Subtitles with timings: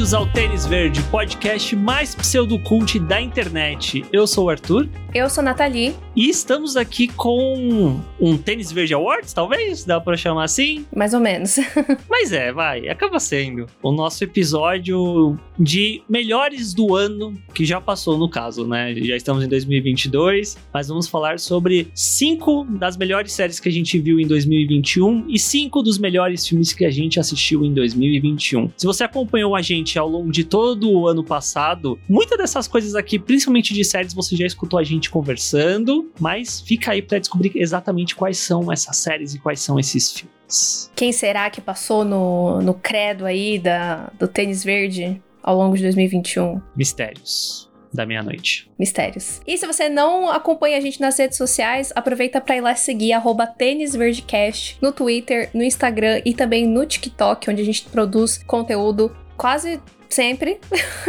[0.00, 4.02] Bem-vindos ao Tênis Verde, podcast mais pseudocult da internet.
[4.10, 4.88] Eu sou o Arthur.
[5.12, 5.94] Eu sou a Nathalie.
[6.16, 9.84] E estamos aqui com um Tênis Verde Awards, talvez?
[9.84, 10.86] Dá pra chamar assim?
[10.96, 11.56] Mais ou menos.
[12.08, 18.16] Mas é, vai, acaba sendo o nosso episódio de melhores do ano que já passou,
[18.16, 18.94] no caso, né?
[18.94, 23.98] Já estamos em 2022, mas vamos falar sobre cinco das melhores séries que a gente
[23.98, 28.70] viu em 2021 e cinco dos melhores filmes que a gente assistiu em 2021.
[28.76, 32.94] Se você acompanhou a gente ao longo de todo o ano passado, muitas dessas coisas
[32.94, 37.18] aqui, principalmente de séries, você já escutou a gente gente conversando, mas fica aí para
[37.18, 40.90] descobrir exatamente quais são essas séries e quais são esses filmes.
[40.94, 45.82] Quem será que passou no, no credo aí da, do tênis verde ao longo de
[45.84, 46.60] 2021?
[46.76, 48.70] Mistérios da meia-noite.
[48.78, 49.40] Mistérios.
[49.44, 53.12] E se você não acompanha a gente nas redes sociais, aproveita para ir lá seguir
[53.12, 59.10] arroba tênisverdecast no Twitter, no Instagram e também no TikTok, onde a gente produz conteúdo
[59.40, 60.58] quase Sempre.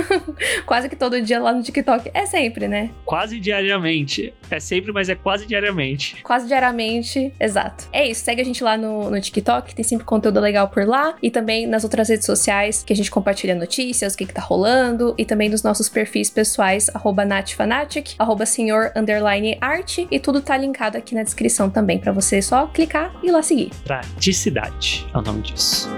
[0.66, 2.12] quase que todo dia lá no TikTok.
[2.14, 2.92] É sempre, né?
[3.04, 4.32] Quase diariamente.
[4.50, 6.22] É sempre, mas é quase diariamente.
[6.22, 7.86] Quase diariamente, exato.
[7.92, 11.16] É isso, segue a gente lá no, no TikTok, tem sempre conteúdo legal por lá.
[11.22, 14.42] E também nas outras redes sociais que a gente compartilha notícias, o que, que tá
[14.42, 15.16] rolando.
[15.18, 20.08] E também nos nossos perfis pessoais, arroba natfanatic, arroba senhor underline arte.
[20.12, 23.42] E tudo tá linkado aqui na descrição também, para você só clicar e ir lá
[23.42, 23.72] seguir.
[23.84, 25.90] Praticidade é o nome disso.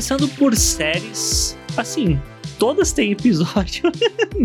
[0.00, 2.18] Começando por séries, assim,
[2.58, 3.92] todas têm episódio,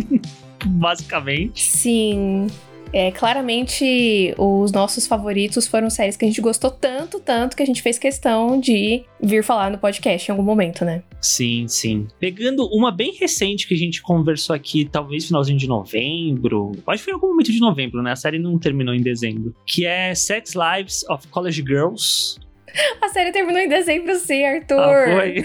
[0.67, 1.63] basicamente.
[1.63, 2.47] Sim.
[2.91, 7.65] É, claramente, os nossos favoritos foram séries que a gente gostou tanto, tanto, que a
[7.65, 11.03] gente fez questão de vir falar no podcast em algum momento, né?
[11.21, 12.05] Sim, sim.
[12.19, 17.05] Pegando uma bem recente que a gente conversou aqui, talvez finalzinho de novembro, acho que
[17.05, 18.11] foi em algum momento de novembro, né?
[18.11, 19.55] A série não terminou em dezembro.
[19.65, 22.43] Que é Sex Lives of College Girls,
[23.01, 24.79] a série terminou em dezembro, sim, Arthur.
[24.79, 25.43] Ah, foi.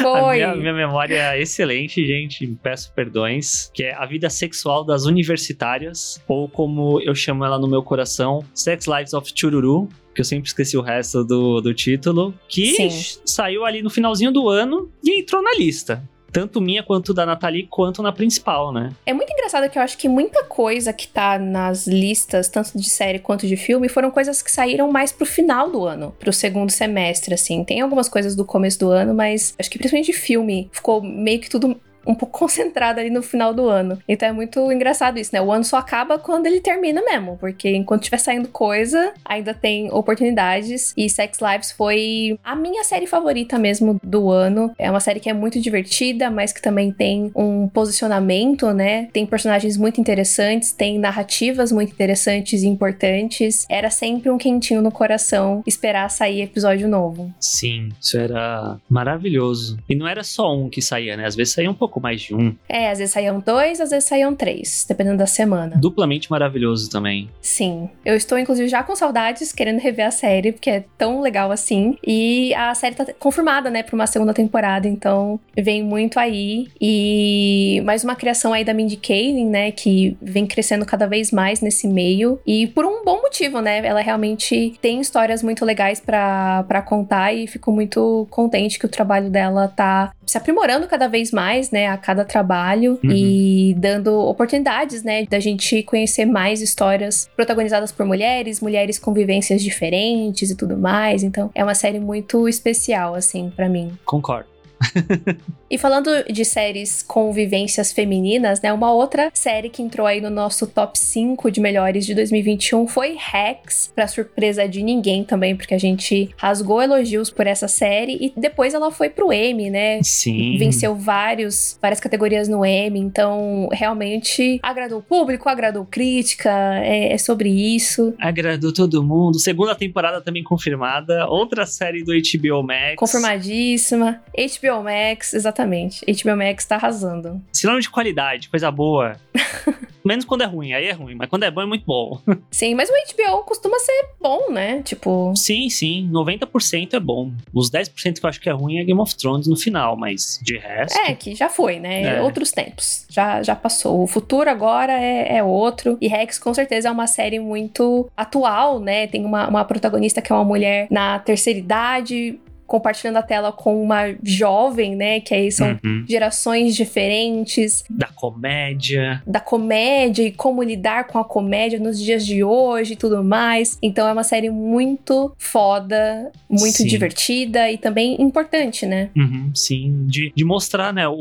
[0.00, 0.42] foi.
[0.42, 2.46] A minha, minha, memória é excelente, gente.
[2.62, 3.70] Peço perdões.
[3.72, 8.44] Que é a vida sexual das universitárias, ou como eu chamo ela no meu coração,
[8.54, 13.20] Sex Lives of Chururu que eu sempre esqueci o resto do, do título, que Sim.
[13.24, 16.02] saiu ali no finalzinho do ano e entrou na lista
[16.32, 18.92] tanto minha quanto da Nathalie, quanto na principal, né?
[19.04, 22.88] É muito engraçado que eu acho que muita coisa que tá nas listas, tanto de
[22.88, 26.70] série quanto de filme, foram coisas que saíram mais pro final do ano, pro segundo
[26.70, 27.62] semestre, assim.
[27.64, 31.40] Tem algumas coisas do começo do ano, mas acho que principalmente de filme ficou meio
[31.40, 31.76] que tudo
[32.06, 33.98] um pouco concentrada ali no final do ano.
[34.08, 35.40] Então é muito engraçado isso, né?
[35.40, 39.92] O ano só acaba quando ele termina mesmo, porque enquanto estiver saindo coisa, ainda tem
[39.92, 40.92] oportunidades.
[40.96, 44.74] E Sex Lives foi a minha série favorita mesmo do ano.
[44.78, 49.08] É uma série que é muito divertida, mas que também tem um posicionamento, né?
[49.12, 53.66] Tem personagens muito interessantes, tem narrativas muito interessantes e importantes.
[53.68, 57.32] Era sempre um quentinho no coração esperar sair episódio novo.
[57.40, 59.78] Sim, isso era maravilhoso.
[59.88, 61.26] E não era só um que saía, né?
[61.26, 62.54] Às vezes saía um pouco pouco mais de um.
[62.68, 65.76] É, às vezes saíam dois, às vezes saíam três, dependendo da semana.
[65.76, 67.28] Duplamente maravilhoso também.
[67.42, 67.90] Sim.
[68.04, 71.98] Eu estou, inclusive, já com saudades, querendo rever a série, porque é tão legal assim.
[72.06, 76.68] E a série tá confirmada, né, pra uma segunda temporada, então vem muito aí.
[76.80, 81.60] E mais uma criação aí da Mindy Kaling, né, que vem crescendo cada vez mais
[81.60, 82.40] nesse meio.
[82.46, 83.84] E por um bom motivo, né?
[83.84, 89.28] Ela realmente tem histórias muito legais para contar e fico muito contente que o trabalho
[89.30, 91.81] dela tá se aprimorando cada vez mais, né?
[91.82, 93.10] Né, a cada trabalho uhum.
[93.10, 99.62] e dando oportunidades, né, da gente conhecer mais histórias protagonizadas por mulheres, mulheres com vivências
[99.62, 101.22] diferentes e tudo mais.
[101.22, 103.92] Então, é uma série muito especial, assim, para mim.
[104.04, 104.51] Concordo
[105.70, 108.72] e falando de séries com vivências femininas, né?
[108.72, 113.16] Uma outra série que entrou aí no nosso top 5 de melhores de 2021 foi
[113.18, 118.40] Rex, pra surpresa de ninguém também, porque a gente rasgou elogios por essa série e
[118.40, 120.02] depois ela foi pro Emmy, né?
[120.02, 120.56] Sim.
[120.58, 126.50] Venceu vários, várias categorias no Emmy, então realmente agradou o público, agradou crítica,
[126.82, 128.14] é, é sobre isso.
[128.18, 129.38] Agradou todo mundo.
[129.38, 132.96] Segunda temporada também confirmada, outra série do HBO Max.
[132.96, 134.20] Confirmadíssima.
[134.36, 136.04] HBO HBO Max, exatamente.
[136.04, 137.42] HBO Max tá arrasando.
[137.52, 139.16] Sinônimo de qualidade, coisa boa.
[140.04, 142.20] Menos quando é ruim, aí é ruim, mas quando é bom é muito bom.
[142.50, 144.82] Sim, mas o HBO costuma ser bom, né?
[144.82, 145.32] Tipo.
[145.36, 147.30] Sim, sim, 90% é bom.
[147.54, 150.40] Os 10% que eu acho que é ruim é Game of Thrones no final, mas
[150.42, 150.98] de resto.
[150.98, 152.16] É, que já foi, né?
[152.16, 152.22] É.
[152.22, 153.06] Outros tempos.
[153.08, 154.02] Já, já passou.
[154.02, 155.96] O futuro agora é, é outro.
[156.00, 159.06] E Rex, com certeza, é uma série muito atual, né?
[159.06, 162.40] Tem uma, uma protagonista que é uma mulher na terceira idade,
[162.72, 165.20] compartilhando a tela com uma jovem, né?
[165.20, 166.06] Que aí são Uhum.
[166.08, 169.22] gerações diferentes, Da comédia.
[169.26, 173.76] da comédia e como lidar com a comédia nos dias de hoje e tudo mais.
[173.82, 176.86] Então é uma série muito foda, muito Sim.
[176.86, 179.10] divertida e também importante, né?
[179.14, 181.12] Uhum, sim, de, de mostrar, né, o,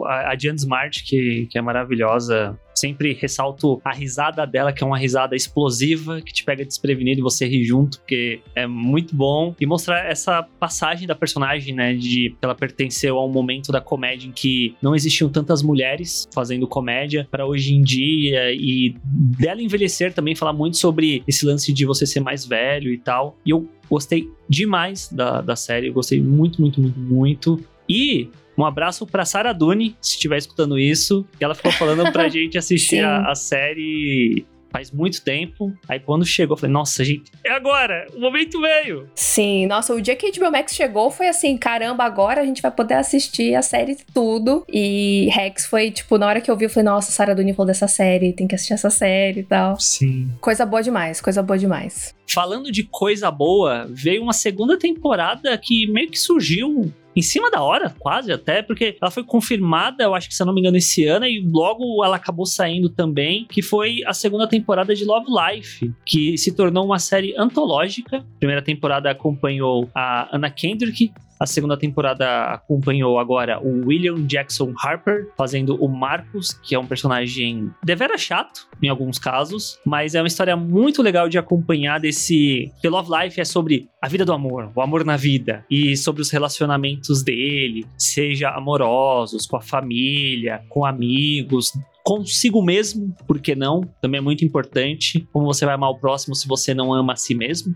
[0.00, 2.58] o- a, a Diane Smart, que, que é maravilhosa.
[2.76, 7.22] Sempre ressalto a risada dela, que é uma risada explosiva, que te pega desprevenido e
[7.22, 9.54] você ri junto, porque é muito bom.
[9.60, 13.80] E mostrar essa passagem da personagem, né, de que ela pertenceu a um momento da
[13.80, 19.62] comédia em que não existiam tantas mulheres fazendo comédia, para hoje em dia, e dela
[19.62, 23.38] envelhecer também, falar muito sobre esse lance de você ser mais velho e tal.
[23.44, 27.64] E eu gostei demais da, da série, eu gostei muito, muito, muito, muito.
[27.88, 32.28] E um abraço pra Sarah Dune, se estiver escutando isso, que ela ficou falando pra
[32.30, 35.72] gente assistir a, a série faz muito tempo.
[35.88, 38.06] Aí quando chegou, eu falei, nossa, gente, é agora!
[38.14, 39.08] O momento veio!
[39.14, 42.60] Sim, nossa, o dia que a HBO Max chegou foi assim, caramba, agora a gente
[42.60, 44.64] vai poder assistir a série tudo.
[44.70, 47.66] E Rex foi, tipo, na hora que eu vi, eu falei, nossa, Sarah Dune falou
[47.66, 49.80] dessa série, tem que assistir essa série e tal.
[49.80, 50.30] Sim.
[50.40, 52.14] Coisa boa demais, coisa boa demais.
[52.28, 57.62] Falando de coisa boa, veio uma segunda temporada que meio que surgiu em cima da
[57.62, 60.76] hora, quase até, porque ela foi confirmada, eu acho que se eu não me engano,
[60.76, 65.26] esse ano, e logo ela acabou saindo também, que foi a segunda temporada de Love
[65.28, 68.18] Life, que se tornou uma série antológica.
[68.18, 74.72] A primeira temporada acompanhou a Anna Kendrick, a segunda temporada acompanhou agora o William Jackson
[74.82, 80.20] Harper, fazendo o Marcos, que é um personagem devera chato, em alguns casos, mas é
[80.20, 82.72] uma história muito legal de acompanhar desse...
[82.82, 86.22] The Love Life é sobre a vida do amor, o amor na vida, e sobre
[86.22, 91.72] os relacionamentos dele, seja amorosos, com a família, com amigos,
[92.04, 93.80] consigo mesmo, por que não?
[94.00, 95.26] Também é muito importante.
[95.32, 97.74] Como você vai amar o próximo se você não ama a si mesmo?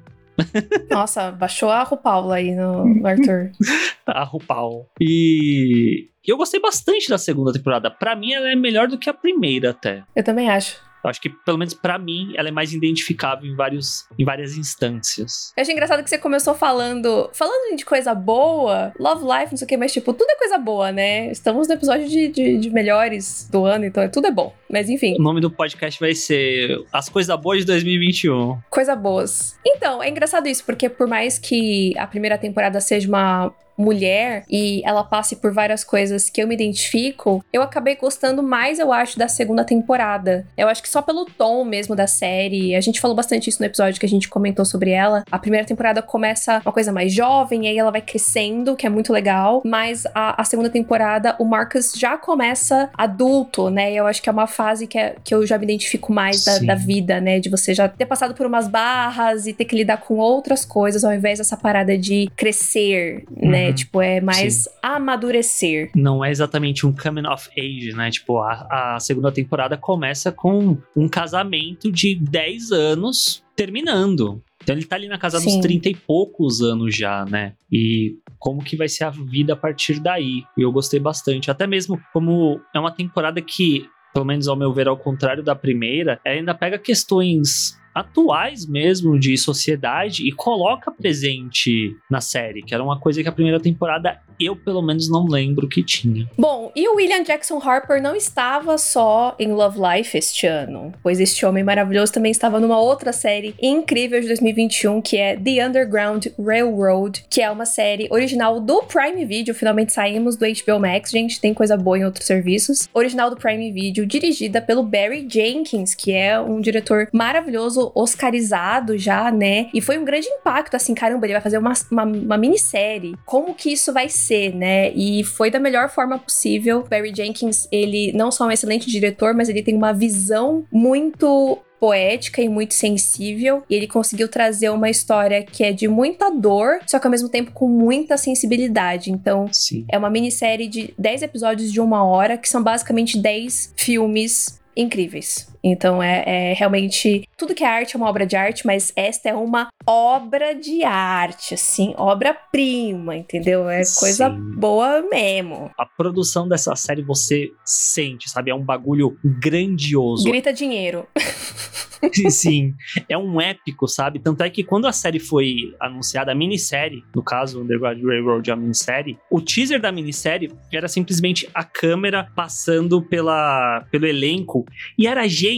[0.91, 3.53] Nossa, baixou a RuPaul aí no, no Arthur.
[4.07, 4.87] a RuPaul.
[5.01, 7.91] E eu gostei bastante da segunda temporada.
[7.91, 10.03] Pra mim, ela é melhor do que a primeira, até.
[10.15, 10.81] Eu também acho.
[11.03, 14.57] Eu acho que, pelo menos pra mim, ela é mais identificável em, vários, em várias
[14.57, 15.53] instâncias.
[15.57, 17.31] Eu achei engraçado que você começou falando.
[17.33, 20.59] Falando de coisa boa, Love Life, não sei o que, mas tipo, tudo é coisa
[20.59, 21.31] boa, né?
[21.31, 24.55] Estamos no episódio de, de, de melhores do ano, então tudo é bom.
[24.71, 28.59] Mas enfim, O nome do podcast vai ser As Coisas Boas de 2021.
[28.69, 29.57] coisa boas.
[29.67, 34.83] Então, é engraçado isso, porque por mais que a primeira temporada seja uma mulher e
[34.85, 39.19] ela passe por várias coisas que eu me identifico, eu acabei gostando mais, eu acho,
[39.19, 40.47] da segunda temporada.
[40.57, 43.67] Eu acho que só pelo tom mesmo da série, a gente falou bastante isso no
[43.67, 45.25] episódio que a gente comentou sobre ela.
[45.31, 48.91] A primeira temporada começa uma coisa mais jovem, e aí ela vai crescendo, que é
[48.91, 53.93] muito legal, mas a, a segunda temporada, o Marcus já começa adulto, né?
[53.93, 56.45] E eu acho que é uma fase que, é- que eu já me identifico mais
[56.45, 57.41] da, da vida, né?
[57.41, 61.05] De você já ter passado por umas barras e ter que lidar com outras coisas,
[61.05, 63.69] ao invés dessa parada de crescer, né?
[63.69, 63.70] Uhum.
[63.73, 65.91] Tipo, é mais amadurecer.
[65.95, 68.11] Não é exatamente um coming of age, né?
[68.11, 74.43] Tipo, a, a segunda temporada começa com um casamento de 10 anos terminando.
[74.63, 75.61] Então ele tá ali na casa dos Sim.
[75.61, 77.55] 30 e poucos anos já, né?
[77.73, 80.45] E como que vai ser a vida a partir daí?
[80.57, 81.51] E eu gostei bastante.
[81.51, 85.55] Até mesmo como é uma temporada que, pelo menos ao meu ver, ao contrário da
[85.55, 92.75] primeira, ela ainda pega questões atuais mesmo de sociedade e coloca presente na série, que
[92.75, 96.29] era uma coisa que a primeira temporada eu pelo menos não lembro que tinha.
[96.39, 101.21] Bom, e o William Jackson Harper não estava só em Love Life este ano, pois
[101.21, 106.27] este homem maravilhoso também estava numa outra série incrível de 2021, que é The Underground
[106.39, 109.55] Railroad, que é uma série original do Prime Video.
[109.55, 112.89] Finalmente saímos do HBO Max, gente, tem coisa boa em outros serviços.
[112.95, 119.31] Original do Prime Video, dirigida pelo Barry Jenkins, que é um diretor maravilhoso, oscarizado já,
[119.31, 119.69] né?
[119.73, 123.17] E foi um grande impacto, assim, caramba, ele vai fazer uma, uma, uma minissérie.
[123.25, 124.91] Como que isso vai ser, né?
[124.93, 126.85] E foi da melhor forma possível.
[126.89, 131.59] Barry Jenkins, ele não só é um excelente diretor, mas ele tem uma visão muito
[131.81, 136.79] poética e muito sensível, e ele conseguiu trazer uma história que é de muita dor,
[136.87, 139.11] só que ao mesmo tempo com muita sensibilidade.
[139.11, 139.87] Então, Sim.
[139.91, 145.49] é uma minissérie de 10 episódios de uma hora, que são basicamente 10 filmes incríveis.
[145.63, 147.29] Então é, é realmente.
[147.37, 150.83] Tudo que é arte é uma obra de arte, mas esta é uma obra de
[150.85, 153.69] arte, assim, obra-prima, entendeu?
[153.69, 154.55] É coisa Sim.
[154.57, 155.71] boa mesmo.
[155.79, 158.51] A produção dessa série você sente, sabe?
[158.51, 160.25] É um bagulho grandioso.
[160.25, 161.07] Grita dinheiro.
[162.31, 162.75] Sim,
[163.11, 164.19] é um épico, sabe?
[164.19, 168.57] Tanto é que quando a série foi anunciada, a minissérie, no caso, Underground Railroad, a
[168.57, 174.65] minissérie, o teaser da minissérie era simplesmente a câmera passando pela, pelo elenco
[174.97, 175.50] e era gente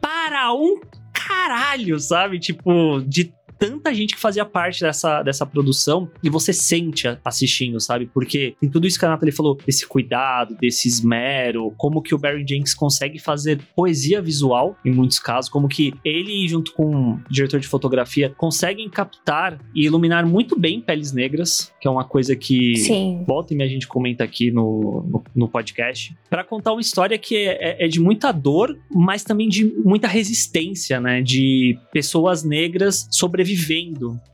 [0.00, 0.80] para um
[1.12, 2.38] caralho, sabe?
[2.38, 8.10] Tipo, de tanta gente que fazia parte dessa, dessa produção e você sente assistindo, sabe?
[8.12, 12.18] Porque tem tudo isso que a Nathalie falou, desse cuidado, desse esmero, como que o
[12.18, 17.20] Barry Jenkins consegue fazer poesia visual, em muitos casos, como que ele, junto com o
[17.30, 22.34] diretor de fotografia, conseguem captar e iluminar muito bem peles negras, que é uma coisa
[22.34, 23.22] que Sim.
[23.24, 27.16] volta e me a gente comenta aqui no, no, no podcast, para contar uma história
[27.16, 31.22] que é, é, é de muita dor, mas também de muita resistência, né?
[31.22, 33.51] De pessoas negras sobrevivendo.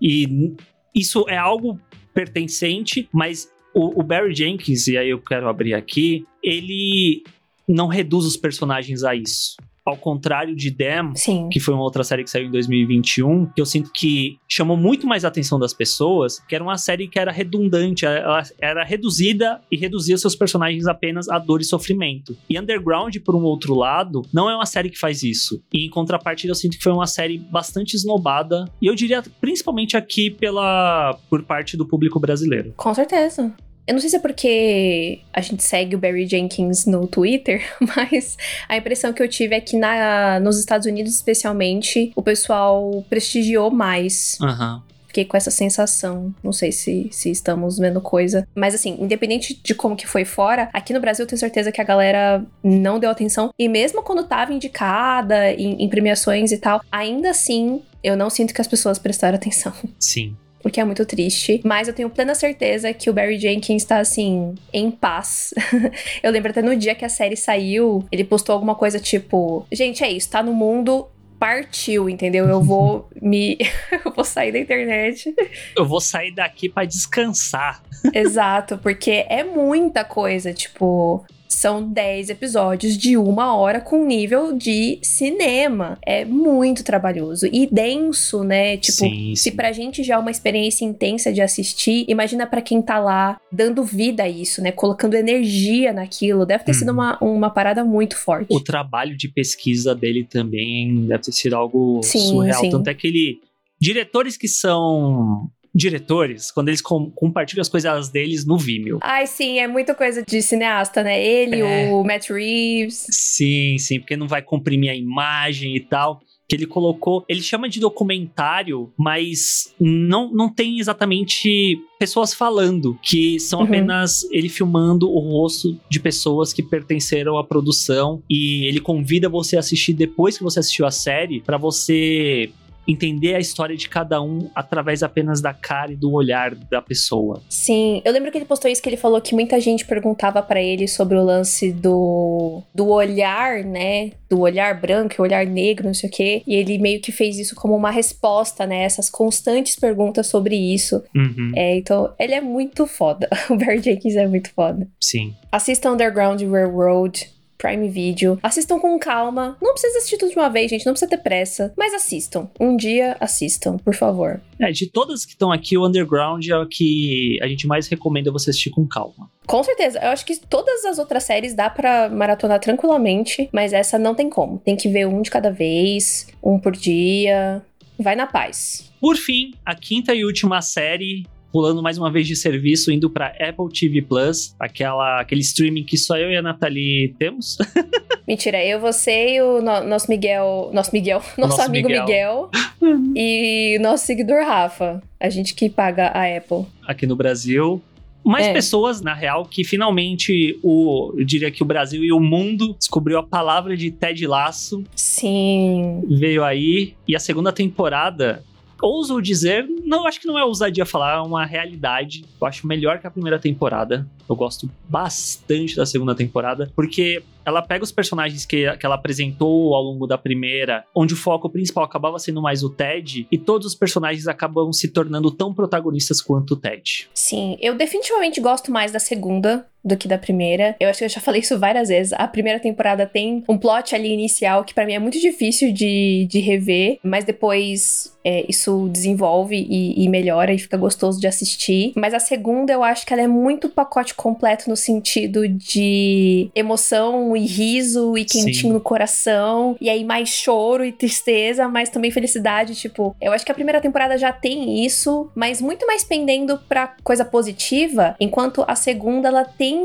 [0.01, 0.55] E
[0.95, 1.79] isso é algo
[2.15, 7.23] pertencente, mas o, o, Barry Jenkins, e aí eu quero abrir aqui, ele
[7.69, 9.57] não reduz os personagens a isso
[9.89, 10.69] ao contrário de
[11.15, 11.49] Sim.
[11.51, 15.07] que foi uma outra série que saiu em 2021, que eu sinto que chamou muito
[15.07, 19.61] mais a atenção das pessoas, que era uma série que era redundante, ela era reduzida
[19.71, 22.37] e reduzia seus personagens apenas a dor e sofrimento.
[22.49, 25.63] E Underground, por um outro lado, não é uma série que faz isso.
[25.73, 29.97] E em contrapartida, eu sinto que foi uma série bastante esnobada, e eu diria principalmente
[29.97, 32.73] aqui pela por parte do público brasileiro.
[32.77, 33.53] Com certeza.
[33.89, 37.63] Eu não sei se é porque a gente segue o Barry Jenkins no Twitter,
[37.97, 38.37] mas
[38.69, 43.71] a impressão que eu tive é que na, nos Estados Unidos, especialmente, o pessoal prestigiou
[43.71, 44.37] mais.
[44.43, 44.83] Aham.
[45.07, 46.35] Fiquei com essa sensação.
[46.45, 48.47] Não sei se, se estamos vendo coisa.
[48.55, 51.81] Mas assim, independente de como que foi fora, aqui no Brasil eu tenho certeza que
[51.81, 53.49] a galera não deu atenção.
[53.59, 58.53] E mesmo quando tava indicada em, em premiações e tal, ainda assim eu não sinto
[58.53, 59.73] que as pessoas prestaram atenção.
[59.99, 61.61] Sim o que é muito triste.
[61.65, 65.55] Mas eu tenho plena certeza que o Barry Jenkins tá, assim, em paz.
[66.23, 70.03] eu lembro até no dia que a série saiu, ele postou alguma coisa tipo: Gente,
[70.03, 71.09] é isso, tá no mundo.
[71.39, 72.49] Partiu, entendeu?
[72.49, 73.57] Eu vou me.
[74.05, 75.33] eu vou sair da internet.
[75.77, 77.81] Eu vou sair daqui para descansar.
[78.13, 80.53] Exato, porque é muita coisa.
[80.53, 85.99] Tipo, são 10 episódios de uma hora com nível de cinema.
[86.05, 88.77] É muito trabalhoso e denso, né?
[88.77, 89.37] Tipo, sim, sim.
[89.37, 93.41] se pra gente já é uma experiência intensa de assistir, imagina para quem tá lá
[93.51, 94.71] dando vida a isso, né?
[94.71, 96.45] Colocando energia naquilo.
[96.45, 96.75] Deve ter hum.
[96.75, 98.55] sido uma, uma parada muito forte.
[98.55, 102.61] O trabalho de pesquisa dele também deve ter sido algo sim, surreal.
[102.61, 102.71] Sim.
[102.71, 103.41] Tanto é que ele.
[103.81, 108.99] Diretores que são diretores quando eles com, compartilham as coisas deles no Vimeo.
[109.01, 111.25] Ai, sim, é muita coisa de cineasta, né?
[111.25, 111.91] Ele, é.
[111.91, 113.07] o Matt Reeves.
[113.11, 117.69] Sim, sim, porque não vai comprimir a imagem e tal que ele colocou, ele chama
[117.69, 123.67] de documentário, mas não, não tem exatamente pessoas falando, que são uhum.
[123.67, 129.57] apenas ele filmando o rosto de pessoas que pertenceram à produção e ele convida você
[129.57, 132.51] a assistir depois que você assistiu a série para você
[132.89, 137.43] entender a história de cada um através apenas da cara e do olhar da pessoa.
[137.49, 140.61] Sim, eu lembro que ele postou isso que ele falou que muita gente perguntava para
[140.61, 145.95] ele sobre o lance do do olhar, né, do olhar branco e olhar negro, não
[145.95, 149.77] sei o quê, e ele meio que fez isso como uma resposta, né, essas constantes
[149.77, 151.03] perguntas sobre isso.
[151.15, 151.53] Uhum.
[151.55, 153.29] É, então, ele é muito foda.
[153.49, 154.87] O Barry Jenkins é muito foda.
[155.01, 155.35] Sim.
[155.51, 158.39] Assista Underground Railroad, Prime Video.
[158.43, 159.57] Assistam com calma.
[159.61, 160.87] Não precisa assistir tudo de uma vez, gente.
[160.87, 161.75] Não precisa ter pressa.
[161.77, 162.49] Mas assistam.
[162.59, 164.41] Um dia assistam, por favor.
[164.59, 168.31] É, de todas que estão aqui, o Underground é o que a gente mais recomenda
[168.31, 169.31] você assistir com calma.
[169.47, 169.99] Com certeza.
[169.99, 174.31] Eu acho que todas as outras séries dá para maratonar tranquilamente, mas essa não tem
[174.31, 174.59] como.
[174.59, 177.63] Tem que ver um de cada vez, um por dia.
[177.99, 178.93] Vai na paz.
[179.01, 183.29] Por fim, a quinta e última série pulando mais uma vez de serviço, indo para
[183.41, 187.59] Apple TV Plus, aquela, aquele streaming que só eu e a Nathalie temos.
[188.27, 190.71] Mentira, eu, você e o no, nosso Miguel.
[190.73, 191.23] Nosso Miguel.
[191.39, 192.51] Nosso, nosso amigo Miguel.
[192.83, 195.03] Miguel e nosso seguidor Rafa.
[195.19, 196.67] A gente que paga a Apple.
[196.87, 197.83] Aqui no Brasil.
[198.25, 198.53] Mais é.
[198.53, 203.19] pessoas, na real, que finalmente o, eu diria que o Brasil e o mundo descobriu
[203.19, 204.85] a palavra de Ted Laço.
[204.95, 206.03] Sim.
[206.07, 206.95] Veio aí.
[207.07, 208.45] E a segunda temporada
[208.81, 212.25] ouso dizer, não, acho que não é ousadia falar, é uma realidade.
[212.41, 214.07] Eu acho melhor que a primeira temporada.
[214.29, 219.75] Eu gosto bastante da segunda temporada, porque ela pega os personagens que, que ela apresentou
[219.75, 223.67] ao longo da primeira, onde o foco principal acabava sendo mais o Ted, e todos
[223.67, 227.09] os personagens acabam se tornando tão protagonistas quanto o Ted.
[227.15, 230.77] Sim, eu definitivamente gosto mais da segunda do que da primeira.
[230.79, 232.13] Eu acho que eu já falei isso várias vezes.
[232.13, 236.27] A primeira temporada tem um plot ali inicial que para mim é muito difícil de,
[236.31, 241.93] de rever, mas depois é, isso desenvolve e, e, melhora e fica gostoso de assistir.
[241.97, 247.35] Mas a segunda eu acho que ela é muito pacote completo no sentido de emoção
[247.35, 248.73] e riso e quentinho Sim.
[248.73, 249.77] no coração.
[249.81, 252.75] E aí mais choro e tristeza, mas também felicidade.
[252.75, 256.95] Tipo, eu acho que a primeira temporada já tem isso, mas muito mais pendendo pra
[257.03, 259.78] coisa positiva, enquanto a segunda ela tem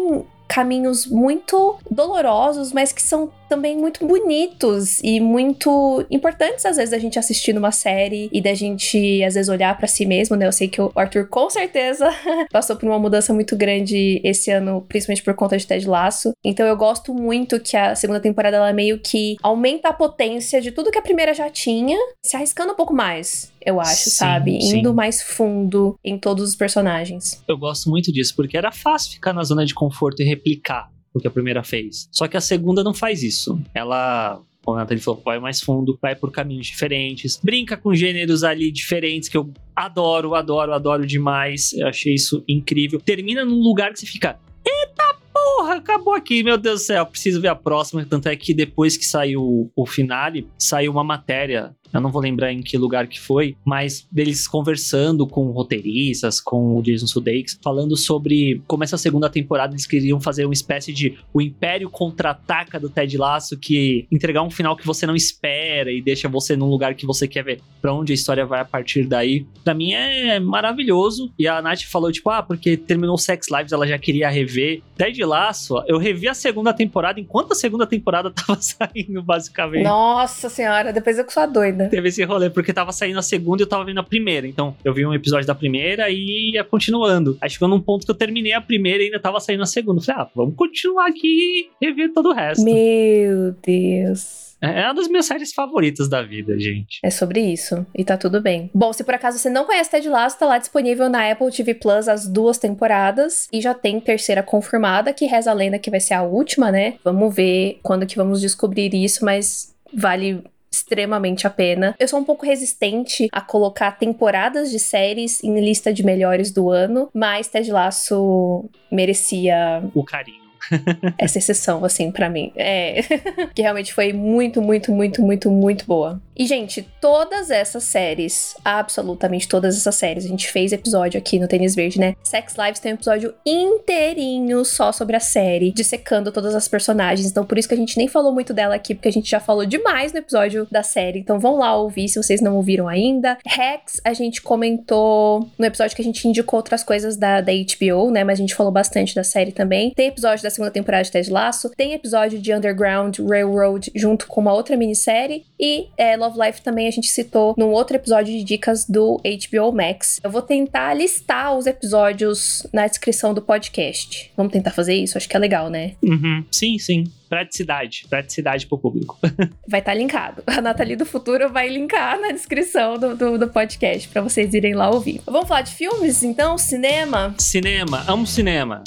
[0.47, 6.97] caminhos muito dolorosos, mas que são também muito bonitos e muito importantes, às vezes, a
[6.97, 10.47] gente assistir numa série e da gente, às vezes, olhar para si mesmo, né?
[10.47, 12.09] Eu sei que o Arthur, com certeza,
[12.51, 16.33] passou por uma mudança muito grande esse ano, principalmente por conta de Ted Laço.
[16.43, 20.71] Então, eu gosto muito que a segunda temporada, ela meio que aumenta a potência de
[20.71, 24.61] tudo que a primeira já tinha, se arriscando um pouco mais eu acho, sim, sabe?
[24.61, 24.79] Sim.
[24.79, 27.41] Indo mais fundo em todos os personagens.
[27.47, 31.19] Eu gosto muito disso, porque era fácil ficar na zona de conforto e replicar o
[31.19, 32.07] que a primeira fez.
[32.11, 33.59] Só que a segunda não faz isso.
[33.73, 38.71] Ela como a falou, vai mais fundo, vai por caminhos diferentes, brinca com gêneros ali
[38.71, 41.73] diferentes que eu adoro, adoro, adoro demais.
[41.73, 42.99] Eu achei isso incrível.
[42.99, 44.39] Termina num lugar que você fica.
[44.65, 48.05] Eita porra, acabou aqui, meu Deus do céu, preciso ver a próxima.
[48.05, 52.51] Tanto é que depois que saiu o finale, saiu uma matéria eu não vou lembrar
[52.51, 57.95] em que lugar que foi, mas deles conversando com roteiristas, com o Jason Sudeikis, falando
[57.95, 62.89] sobre como essa segunda temporada eles queriam fazer uma espécie de o Império contra-ataca do
[62.89, 66.95] Ted Lasso, que entregar um final que você não espera e deixa você num lugar
[66.95, 69.45] que você quer ver para onde a história vai a partir daí.
[69.63, 71.31] Pra mim é maravilhoso.
[71.37, 74.81] E a Nath falou, tipo, ah, porque terminou Sex Lives, ela já queria rever.
[74.95, 79.83] Ted Lasso, eu revi a segunda temporada enquanto a segunda temporada tava saindo, basicamente.
[79.83, 81.82] Nossa senhora, depois eu que sou doida.
[81.89, 84.47] Teve esse rolê, porque tava saindo a segunda e eu tava vendo a primeira.
[84.47, 87.37] Então, eu vi um episódio da primeira e ia continuando.
[87.41, 89.99] Aí chegou num ponto que eu terminei a primeira e ainda tava saindo a segunda.
[89.99, 92.63] Eu falei, ah, vamos continuar aqui e rever todo o resto.
[92.63, 94.53] Meu Deus.
[94.63, 96.99] É, é uma das minhas séries favoritas da vida, gente.
[97.03, 97.85] É sobre isso.
[97.93, 98.71] E tá tudo bem.
[98.73, 101.73] Bom, se por acaso você não conhece Ted Lasso, tá lá disponível na Apple TV
[101.73, 103.49] Plus as duas temporadas.
[103.51, 106.95] E já tem terceira confirmada, que reza a lenda que vai ser a última, né?
[107.03, 110.41] Vamos ver quando que vamos descobrir isso, mas vale
[110.73, 111.95] extremamente a pena.
[111.99, 116.71] Eu sou um pouco resistente a colocar temporadas de séries em lista de melhores do
[116.71, 120.42] ano, mas Ted Lasso merecia o carinho.
[121.17, 122.51] essa exceção, assim, para mim.
[122.55, 123.01] É.
[123.53, 126.21] que realmente foi muito, muito, muito, muito, muito boa.
[126.35, 131.47] E, gente, todas essas séries, absolutamente todas essas séries, a gente fez episódio aqui no
[131.47, 132.15] Tênis Verde, né?
[132.23, 137.29] Sex Lives tem um episódio inteirinho só sobre a série, dissecando todas as personagens.
[137.29, 139.39] Então, por isso que a gente nem falou muito dela aqui, porque a gente já
[139.39, 141.19] falou demais no episódio da série.
[141.19, 143.37] Então, vão lá ouvir se vocês não ouviram ainda.
[143.45, 148.09] Rex, a gente comentou no episódio que a gente indicou outras coisas da, da HBO,
[148.09, 148.23] né?
[148.23, 149.91] Mas a gente falou bastante da série também.
[149.91, 154.41] Tem episódio da segunda temporada de Ted Lasso, tem episódio de Underground Railroad junto com
[154.41, 158.43] uma outra minissérie e é, Love Life também a gente citou num outro episódio de
[158.43, 160.19] dicas do HBO Max.
[160.23, 164.31] Eu vou tentar listar os episódios na descrição do podcast.
[164.35, 165.17] Vamos tentar fazer isso?
[165.17, 165.93] Acho que é legal, né?
[166.01, 166.45] Uhum.
[166.51, 169.17] Sim, sim praticidade, praticidade pro público.
[169.67, 170.43] vai estar tá linkado.
[170.45, 174.75] A Nathalie do Futuro vai linkar na descrição do, do, do podcast para vocês irem
[174.75, 175.19] lá ouvir.
[175.25, 176.59] Vamos falar de filmes, então?
[176.59, 177.33] Cinema?
[177.39, 178.83] Cinema, amo cinema.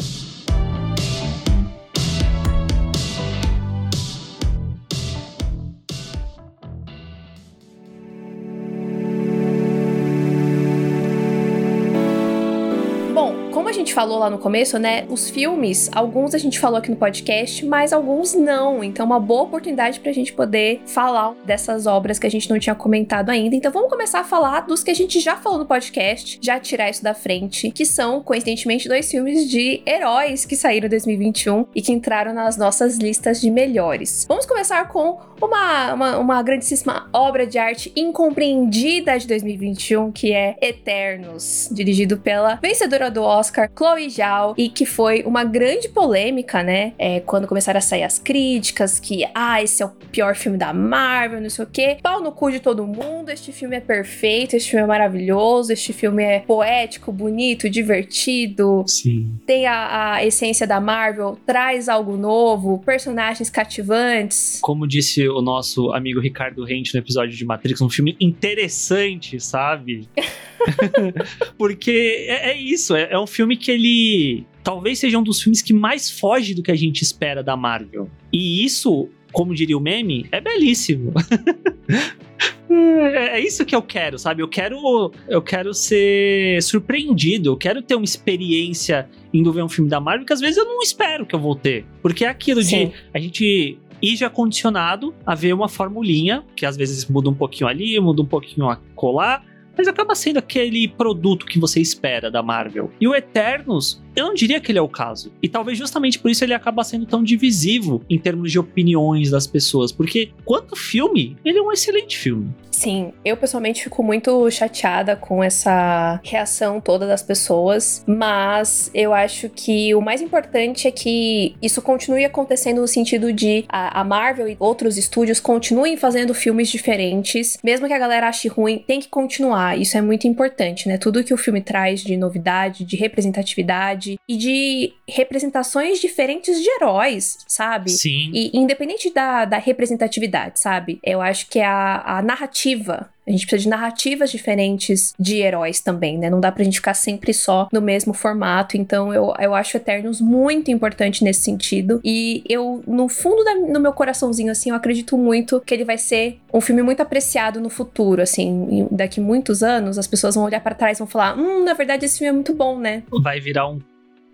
[13.96, 15.06] Falou lá no começo, né?
[15.08, 18.84] Os filmes, alguns a gente falou aqui no podcast, mas alguns não.
[18.84, 22.74] Então, uma boa oportunidade pra gente poder falar dessas obras que a gente não tinha
[22.74, 23.56] comentado ainda.
[23.56, 26.90] Então, vamos começar a falar dos que a gente já falou no podcast, já tirar
[26.90, 31.80] isso da frente, que são, coincidentemente, dois filmes de heróis que saíram em 2021 e
[31.80, 34.26] que entraram nas nossas listas de melhores.
[34.28, 40.54] Vamos começar com uma, uma, uma grandíssima obra de arte incompreendida de 2021, que é
[40.60, 46.92] Eternos, dirigido pela vencedora do Oscar, Chloe Zhao, e que foi uma grande polêmica, né?
[46.98, 50.72] É, quando começaram a sair as críticas que, ah, esse é o pior filme da
[50.72, 51.98] Marvel, não sei o quê.
[52.02, 55.92] Pau no cu de todo mundo, este filme é perfeito, este filme é maravilhoso, este
[55.92, 58.84] filme é poético, bonito, divertido.
[58.86, 59.38] Sim.
[59.46, 64.58] Tem a, a essência da Marvel, traz algo novo, personagens cativantes.
[64.60, 70.08] Como disse o nosso amigo Ricardo Rente no episódio de Matrix, um filme interessante, sabe?
[71.56, 75.62] Porque é, é isso, é, é um filme que ele talvez seja um dos filmes
[75.62, 78.10] que mais foge do que a gente espera da Marvel.
[78.32, 81.12] E isso, como diria o meme, é belíssimo.
[82.68, 84.42] É, é isso que eu quero, sabe?
[84.42, 89.88] Eu quero, eu quero ser surpreendido, eu quero ter uma experiência indo ver um filme
[89.88, 91.86] da Marvel que às vezes eu não espero que eu vou ter.
[92.02, 92.86] Porque é aquilo Sim.
[92.86, 97.34] de a gente ir já condicionado a ver uma formulinha, que às vezes muda um
[97.34, 99.44] pouquinho ali, muda um pouquinho a colar,
[99.76, 102.90] mas acaba sendo aquele produto que você espera da Marvel.
[103.00, 105.30] E o Eternos eu não diria que ele é o caso.
[105.42, 109.46] E talvez justamente por isso ele acaba sendo tão divisivo em termos de opiniões das
[109.46, 109.92] pessoas.
[109.92, 112.48] Porque, quanto filme, ele é um excelente filme.
[112.76, 119.48] Sim, eu pessoalmente fico muito chateada com essa reação toda das pessoas, mas eu acho
[119.48, 124.56] que o mais importante é que isso continue acontecendo no sentido de a, Marvel e
[124.60, 129.80] outros estúdios continuem fazendo filmes diferentes, mesmo que a galera ache ruim, tem que continuar.
[129.80, 130.98] Isso é muito importante, né?
[130.98, 137.38] Tudo que o filme traz de novidade, de representatividade e de representações diferentes de heróis,
[137.48, 137.90] sabe?
[137.90, 138.30] Sim.
[138.34, 141.00] E independente da, da representatividade, sabe?
[141.02, 143.10] Eu acho que a, a narrativa narrativa.
[143.26, 146.30] A gente precisa de narrativas diferentes de heróis também, né?
[146.30, 148.76] Não dá pra gente ficar sempre só no mesmo formato.
[148.76, 152.00] Então eu, eu acho Eternos muito importante nesse sentido.
[152.04, 155.98] E eu, no fundo da, no meu coraçãozinho, assim, eu acredito muito que ele vai
[155.98, 158.86] ser um filme muito apreciado no futuro, assim.
[158.90, 162.04] Daqui muitos anos, as pessoas vão olhar para trás e vão falar: hum, na verdade
[162.04, 163.02] esse filme é muito bom, né?
[163.22, 163.80] Vai virar um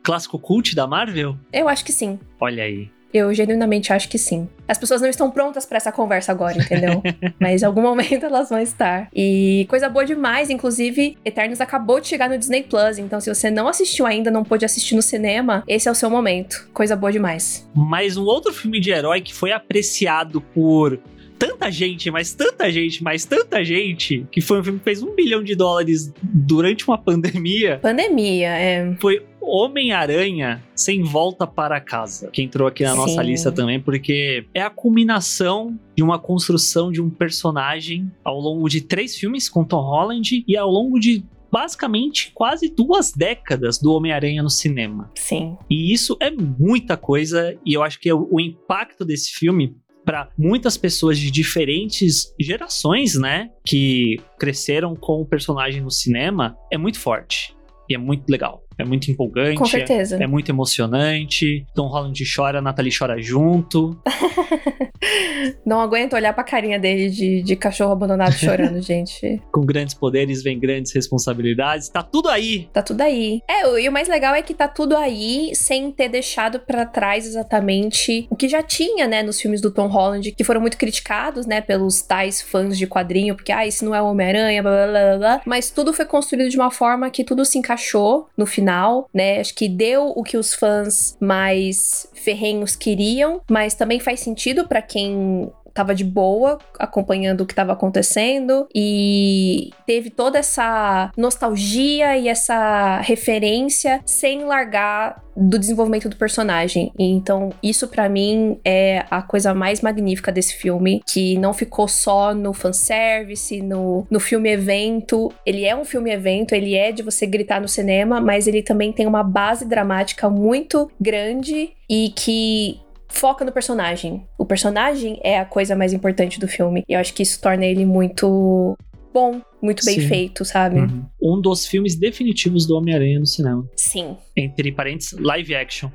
[0.03, 1.37] clássico cult da Marvel?
[1.51, 2.19] Eu acho que sim.
[2.39, 2.91] Olha aí.
[3.13, 4.49] Eu genuinamente acho que sim.
[4.67, 7.03] As pessoas não estão prontas para essa conversa agora, entendeu?
[7.39, 9.09] Mas em algum momento elas vão estar.
[9.15, 13.51] E coisa boa demais, inclusive, Eternos acabou de chegar no Disney Plus, então se você
[13.51, 16.69] não assistiu ainda, não pôde assistir no cinema, esse é o seu momento.
[16.73, 17.69] Coisa boa demais.
[17.75, 20.99] Mas um outro filme de herói que foi apreciado por
[21.43, 25.13] tanta gente, mas tanta gente, mas tanta gente, que foi um filme que fez um
[25.13, 27.81] bilhão de dólares durante uma pandemia.
[27.83, 28.95] Pandemia, é.
[29.01, 32.97] Foi Homem-Aranha Sem Volta para Casa, que entrou aqui na Sim.
[32.97, 38.69] nossa lista também, porque é a culminação de uma construção de um personagem ao longo
[38.69, 43.93] de três filmes com Tom Holland e ao longo de basicamente quase duas décadas do
[43.93, 45.11] Homem-Aranha no cinema.
[45.15, 45.59] Sim.
[45.69, 50.77] E isso é muita coisa, e eu acho que o impacto desse filme para muitas
[50.77, 57.55] pessoas de diferentes gerações, né, que cresceram com o personagem no cinema, é muito forte
[57.89, 58.62] e é muito legal.
[58.83, 59.57] É muito empolgante.
[59.57, 60.17] Com certeza.
[60.17, 61.67] É, é muito emocionante.
[61.75, 63.99] Tom Holland chora, a Natalie chora junto.
[65.67, 69.43] Não aguento olhar pra carinha dele de, de cachorro abandonado chorando, gente.
[69.53, 71.89] Com grandes poderes vem grandes responsabilidades.
[71.89, 72.69] Tá tudo aí.
[72.73, 73.41] Tá tudo aí.
[73.49, 77.27] É, e o mais legal é que tá tudo aí sem ter deixado para trás
[77.27, 81.47] exatamente o que já tinha, né, nos filmes do Tom Holland, que foram muito criticados,
[81.47, 84.87] né, pelos tais fãs de quadrinho, porque, ah, esse não é o Homem-Aranha, blá, blá,
[84.87, 85.43] blá, blá.
[85.47, 88.72] Mas tudo foi construído de uma forma que tudo se encaixou no final,
[89.13, 89.41] né?
[89.41, 94.83] Acho que deu o que os fãs mais ferrenhos queriam, mas também faz sentido para
[94.83, 102.29] quem tava de boa acompanhando o que estava acontecendo e teve toda essa nostalgia e
[102.29, 106.93] essa referência sem largar do desenvolvimento do personagem.
[106.99, 112.35] Então, isso para mim é a coisa mais magnífica desse filme, que não ficou só
[112.35, 115.33] no fanservice, no, no filme evento.
[115.45, 118.93] Ele é um filme evento, ele é de você gritar no cinema, mas ele também
[118.93, 122.81] tem uma base dramática muito grande e que
[123.13, 124.27] foca no personagem.
[124.37, 126.83] O personagem é a coisa mais importante do filme.
[126.89, 128.77] E eu acho que isso torna ele muito
[129.13, 130.09] bom, muito bem Sim.
[130.09, 130.81] feito, sabe?
[130.81, 131.05] Uhum.
[131.21, 133.69] Um dos filmes definitivos do Homem-Aranha no cinema.
[133.77, 134.17] Sim.
[134.37, 135.91] Entre parênteses, live action.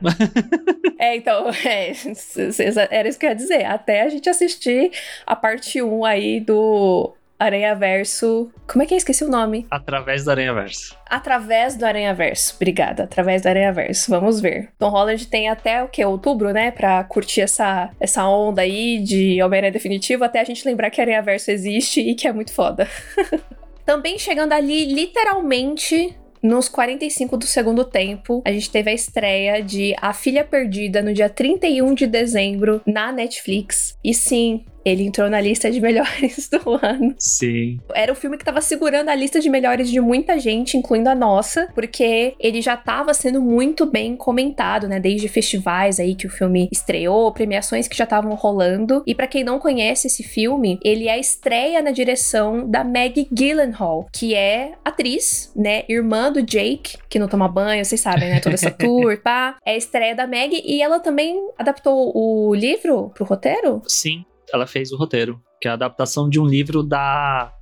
[0.99, 1.91] é, então, é,
[2.91, 3.65] era isso que eu ia dizer.
[3.65, 4.91] Até a gente assistir
[5.25, 8.51] a parte 1 aí do Aranha Verso.
[8.67, 8.97] Como é que é?
[8.97, 9.65] Esqueci o nome.
[9.69, 10.97] Através do Aranha Verso.
[11.05, 12.55] Através do Aranha Verso.
[12.55, 13.03] Obrigada.
[13.03, 14.09] Através do Aranha Verso.
[14.09, 14.69] Vamos ver.
[14.77, 16.03] Tom Holland tem até o que?
[16.03, 16.71] Outubro, né?
[16.71, 21.21] Pra curtir essa, essa onda aí de Homem-Aranha Definitivo, até a gente lembrar que Aranha
[21.21, 22.87] Verso existe e que é muito foda.
[23.85, 29.95] Também chegando ali, literalmente, nos 45 do segundo tempo, a gente teve a estreia de
[30.01, 33.97] A Filha Perdida no dia 31 de dezembro na Netflix.
[34.03, 37.15] E sim, ele entrou na lista de melhores do ano.
[37.17, 37.79] Sim.
[37.93, 41.15] Era o filme que tava segurando a lista de melhores de muita gente, incluindo a
[41.15, 44.99] nossa, porque ele já tava sendo muito bem comentado, né?
[44.99, 49.03] Desde festivais aí que o filme estreou, premiações que já estavam rolando.
[49.05, 53.27] E para quem não conhece esse filme, ele é a estreia na direção da Maggie
[53.31, 55.83] Gyllenhaal, que é atriz, né?
[55.89, 58.39] Irmã do Jake, que não toma banho, vocês sabem, né?
[58.39, 59.57] Toda essa tour, pá.
[59.65, 63.81] É a estreia da Maggie e ela também adaptou o livro pro roteiro?
[63.87, 67.53] Sim ela fez o roteiro, que é a adaptação de um livro da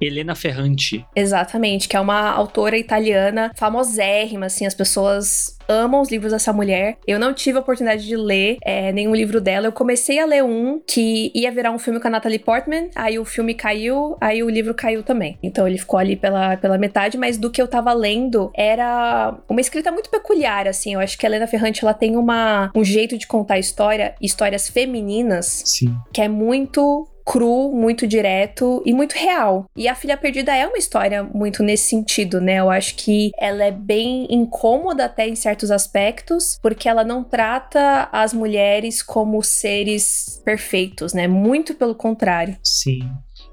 [0.00, 1.04] Helena Ferranti.
[1.14, 6.98] Exatamente, que é uma autora italiana famosérrima, assim, as pessoas amam os livros dessa mulher.
[7.06, 9.66] Eu não tive a oportunidade de ler é, nenhum livro dela.
[9.66, 13.18] Eu comecei a ler um que ia virar um filme com a Natalie Portman, aí
[13.18, 15.38] o filme caiu, aí o livro caiu também.
[15.42, 19.60] Então ele ficou ali pela, pela metade, mas do que eu tava lendo era uma
[19.60, 20.94] escrita muito peculiar, assim.
[20.94, 24.68] Eu acho que a Helena Ferrante ela tem uma, um jeito de contar história, histórias
[24.68, 25.96] femininas, Sim.
[26.12, 29.66] que é muito cru, muito direto e muito real.
[29.76, 32.56] E A Filha Perdida é uma história muito nesse sentido, né?
[32.60, 38.08] Eu acho que ela é bem incômoda até em certos aspectos, porque ela não trata
[38.12, 41.26] as mulheres como seres perfeitos, né?
[41.26, 42.56] Muito pelo contrário.
[42.62, 43.00] Sim.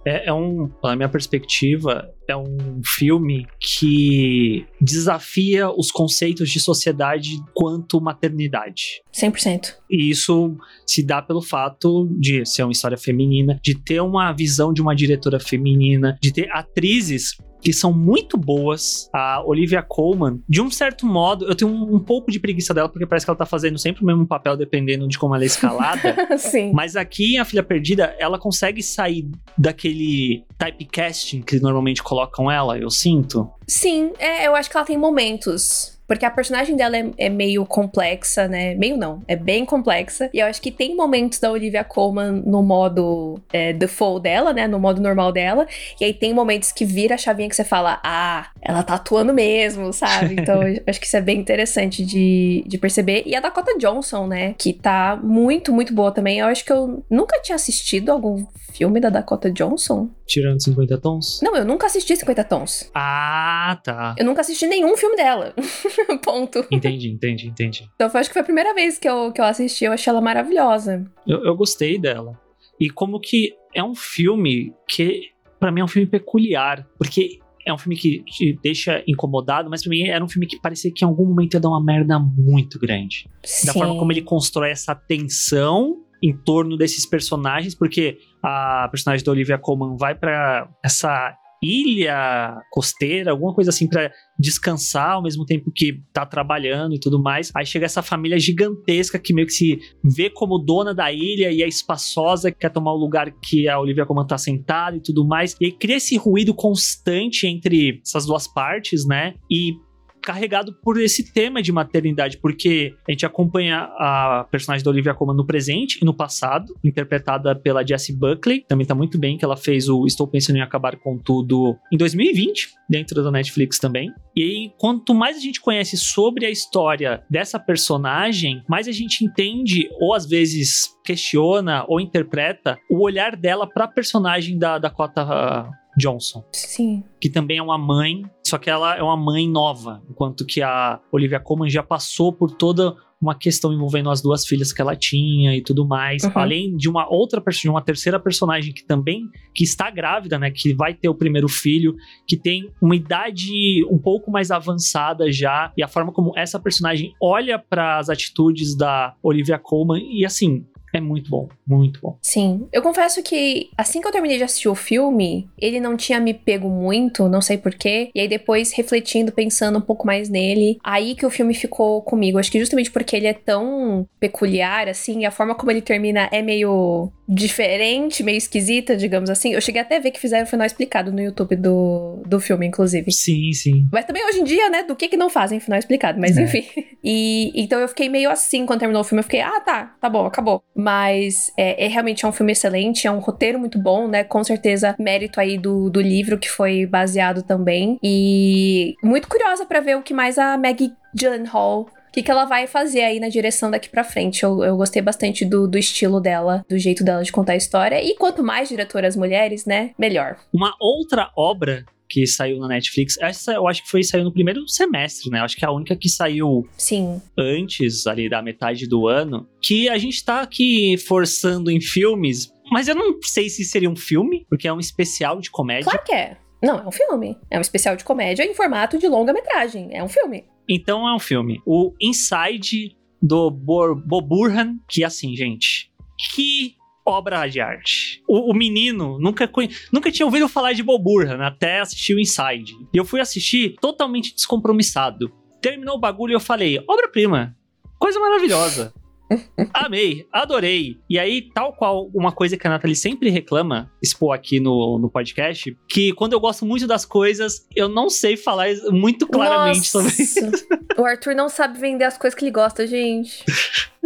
[0.06, 7.32] É, é um, na minha perspectiva, é um filme que desafia os conceitos de sociedade
[7.54, 9.02] quanto maternidade.
[9.14, 9.76] 100%.
[9.90, 10.56] E isso
[10.88, 14.96] se dá pelo fato de ser uma história feminina, de ter uma visão de uma
[14.96, 19.10] diretora feminina, de ter atrizes que são muito boas.
[19.14, 22.90] A Olivia Colman, de um certo modo, eu tenho um, um, pouco de preguiça dela,
[22.90, 25.48] porque parece que ela tá fazendo sempre o mesmo papel, dependendo de como ela é
[25.48, 26.16] escalada.
[26.38, 26.72] Sim.
[26.74, 32.78] Mas aqui, em A Filha Perdida, ela consegue sair daquele typecasting que normalmente colocam ela,
[32.78, 33.50] eu sinto.
[33.68, 37.66] Sim, é, eu acho que ela tem momentos porque a personagem dela é, é, meio
[37.66, 38.76] complexa, né?
[38.76, 40.30] Meio não, é bem complexa.
[40.34, 44.68] E eu acho que tem momentos da Olivia Colman no modo é, default dela, né?
[44.68, 45.66] No modo normal dela.
[46.02, 49.34] E aí tem momentos que vira a chavinha que você fala, ah, ela tá atuando
[49.34, 50.36] mesmo, sabe?
[50.42, 53.24] Então eu acho que isso é bem interessante de, de perceber.
[53.26, 54.54] E a Dakota Johnson, né?
[54.58, 56.40] Que tá muito, muito boa também.
[56.40, 60.10] Eu acho que eu nunca tinha assistido algum filme da Dakota Johnson.
[60.26, 61.40] Tirando 50 tons?
[61.44, 62.90] Não, eu nunca assisti 50 tons.
[62.94, 64.16] Ah, tá.
[64.18, 65.54] Eu nunca assisti nenhum filme dela.
[66.24, 66.66] Ponto.
[66.72, 67.90] Entendi, entendi, entendi.
[67.96, 70.10] Então foi, acho que foi a primeira vez que eu, que eu assisti, eu achei
[70.10, 71.06] ela maravilhosa.
[71.28, 72.40] Eu, eu gostei dela.
[72.80, 75.30] E como que é um filme que,
[75.60, 76.88] para mim, é um filme peculiar.
[76.98, 80.60] Porque é um filme que te deixa incomodado, mas pra mim era um filme que
[80.60, 83.30] parecia que em algum momento ia dar uma merda muito grande.
[83.44, 83.68] Sim.
[83.68, 89.32] Da forma como ele constrói essa tensão em torno desses personagens, porque a personagem da
[89.32, 95.72] Olivia Colman vai para essa ilha costeira, alguma coisa assim para descansar ao mesmo tempo
[95.72, 97.52] que tá trabalhando e tudo mais.
[97.56, 101.62] Aí chega essa família gigantesca que meio que se vê como dona da ilha e
[101.62, 105.56] é espaçosa, quer tomar o lugar que a Olivia Colman tá sentada e tudo mais.
[105.62, 109.36] E aí cria esse ruído constante entre essas duas partes, né?
[109.50, 109.74] E
[110.22, 115.36] carregado por esse tema de maternidade, porque a gente acompanha a personagem da Olivia Colman
[115.36, 119.58] no presente e no passado, interpretada pela Jessie Buckley, também tá muito bem, que ela
[119.58, 124.10] fez o Estou Pensando em Acabar com Tudo em 2020, dentro da Netflix também.
[124.36, 129.24] E aí, quanto mais a gente conhece sobre a história dessa personagem, mais a gente
[129.24, 135.70] entende, ou às vezes questiona ou interpreta o olhar dela para a personagem da Dakota
[135.98, 136.44] Johnson.
[136.54, 137.04] Sim.
[137.20, 141.00] Que também é uma mãe, só que ela é uma mãe nova, enquanto que a
[141.12, 145.56] Olivia Colman já passou por toda uma questão envolvendo as duas filhas que ela tinha
[145.56, 146.24] e tudo mais.
[146.24, 146.32] Uhum.
[146.34, 150.74] Além de uma outra personagem, uma terceira personagem que também que está grávida, né, que
[150.74, 151.96] vai ter o primeiro filho,
[152.28, 157.14] que tem uma idade um pouco mais avançada já, e a forma como essa personagem
[157.22, 162.18] olha para as atitudes da Olivia Colman e assim, é muito bom, muito bom.
[162.22, 162.68] Sim.
[162.72, 166.34] Eu confesso que assim que eu terminei de assistir o filme, ele não tinha me
[166.34, 168.10] pego muito, não sei porquê.
[168.14, 172.38] E aí depois, refletindo, pensando um pouco mais nele, aí que o filme ficou comigo.
[172.38, 176.30] Acho que justamente porque ele é tão peculiar, assim, e a forma como ele termina
[176.32, 179.54] é meio diferente, meio esquisita, digamos assim.
[179.54, 182.68] Eu cheguei até a ver que fizeram o final explicado no YouTube do, do filme,
[182.68, 183.12] inclusive.
[183.12, 183.88] Sim, sim.
[183.92, 186.44] Mas também hoje em dia, né, do que que não fazem final explicado, mas é.
[186.44, 186.66] enfim.
[187.04, 189.22] E então eu fiquei meio assim quando terminou o filme.
[189.22, 190.64] Eu fiquei, ah, tá, tá bom, acabou.
[190.82, 194.24] Mas é, é realmente é um filme excelente, é um roteiro muito bom, né?
[194.24, 198.00] Com certeza, mérito aí do, do livro que foi baseado também.
[198.04, 202.44] E muito curiosa para ver o que mais a Maggie Gyllenhaal o que, que ela
[202.44, 204.44] vai fazer aí na direção daqui para frente.
[204.44, 208.04] Eu, eu gostei bastante do, do estilo dela, do jeito dela de contar a história.
[208.04, 210.36] E quanto mais diretoras mulheres, né, melhor.
[210.54, 213.18] Uma outra obra que saiu na Netflix.
[213.20, 215.40] Essa eu acho que foi saiu no primeiro semestre, né?
[215.40, 217.22] Eu acho que é a única que saiu Sim.
[217.38, 219.48] antes ali da metade do ano.
[219.62, 223.96] Que a gente tá aqui forçando em filmes, mas eu não sei se seria um
[223.96, 225.86] filme, porque é um especial de comédia.
[225.86, 226.38] Claro que é.
[226.62, 227.38] Não, é um filme.
[227.50, 229.90] É um especial de comédia em formato de longa-metragem.
[229.92, 230.44] É um filme.
[230.68, 231.62] Então é um filme.
[231.66, 235.92] O Inside do Boburhan, que assim, gente,
[236.34, 238.22] que obra de arte.
[238.28, 239.50] O, o menino nunca,
[239.92, 242.74] nunca tinha ouvido falar de Boburhan até assistir o Inside.
[242.94, 245.32] E eu fui assistir totalmente descompromissado.
[245.62, 247.56] Terminou o bagulho e eu falei, obra-prima,
[248.00, 248.94] coisa maravilhosa.
[249.74, 251.00] Amei, adorei.
[251.10, 255.10] E aí, tal qual uma coisa que a Nathalie sempre reclama, expor aqui no, no
[255.10, 260.10] podcast, que quando eu gosto muito das coisas, eu não sei falar muito claramente Nossa.
[260.10, 260.68] sobre isso.
[260.98, 263.44] O Arthur não sabe vender as coisas que ele gosta, gente.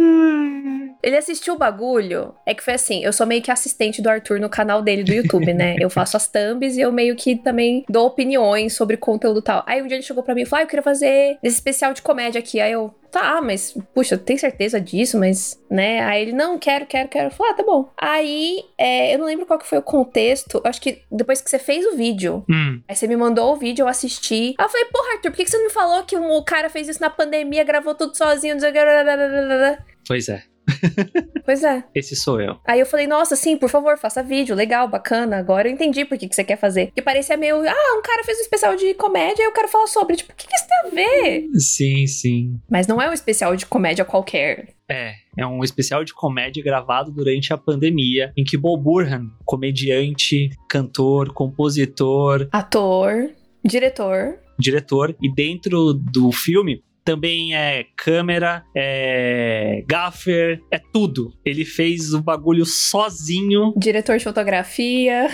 [1.06, 2.34] Ele assistiu o bagulho.
[2.44, 5.12] É que foi assim, eu sou meio que assistente do Arthur no canal dele do
[5.12, 5.76] YouTube, né?
[5.78, 9.62] Eu faço as thumbs e eu meio que também dou opiniões sobre conteúdo tal.
[9.66, 11.94] Aí um dia ele chegou pra mim e falou: ah, eu queria fazer esse especial
[11.94, 12.60] de comédia aqui.
[12.60, 15.16] Aí eu, tá, mas, puxa, tem certeza disso?
[15.16, 16.00] Mas, né?
[16.02, 17.26] Aí ele, não, quero, quero, quero.
[17.26, 17.88] Eu falei, ah, tá bom.
[17.96, 20.60] Aí, é, eu não lembro qual que foi o contexto.
[20.64, 22.80] Acho que depois que você fez o vídeo, hum.
[22.88, 24.54] aí você me mandou o vídeo, eu assisti.
[24.58, 26.88] Aí eu falei, porra, Arthur, por que você não me falou que o cara fez
[26.88, 28.56] isso na pandemia, gravou tudo sozinho?
[30.06, 30.42] Pois é.
[31.46, 31.84] Pois é.
[31.94, 32.58] Esse sou eu.
[32.66, 35.36] Aí eu falei, nossa, sim, por favor, faça vídeo, legal, bacana.
[35.36, 36.86] Agora eu entendi por que, que você quer fazer.
[36.86, 39.86] Porque parecia meio, ah, um cara fez um especial de comédia e eu quero falar
[39.86, 40.16] sobre.
[40.16, 41.48] Tipo, o que, que isso tem a ver?
[41.54, 42.60] Sim, sim.
[42.68, 44.74] Mas não é um especial de comédia qualquer.
[44.88, 50.50] É, é um especial de comédia gravado durante a pandemia, em que Bob Burhan, comediante,
[50.68, 53.30] cantor, compositor, ator,
[53.64, 61.32] diretor, diretor, e dentro do filme também é câmera, é gaffer, é tudo.
[61.44, 63.72] Ele fez o bagulho sozinho.
[63.76, 65.28] Diretor de fotografia.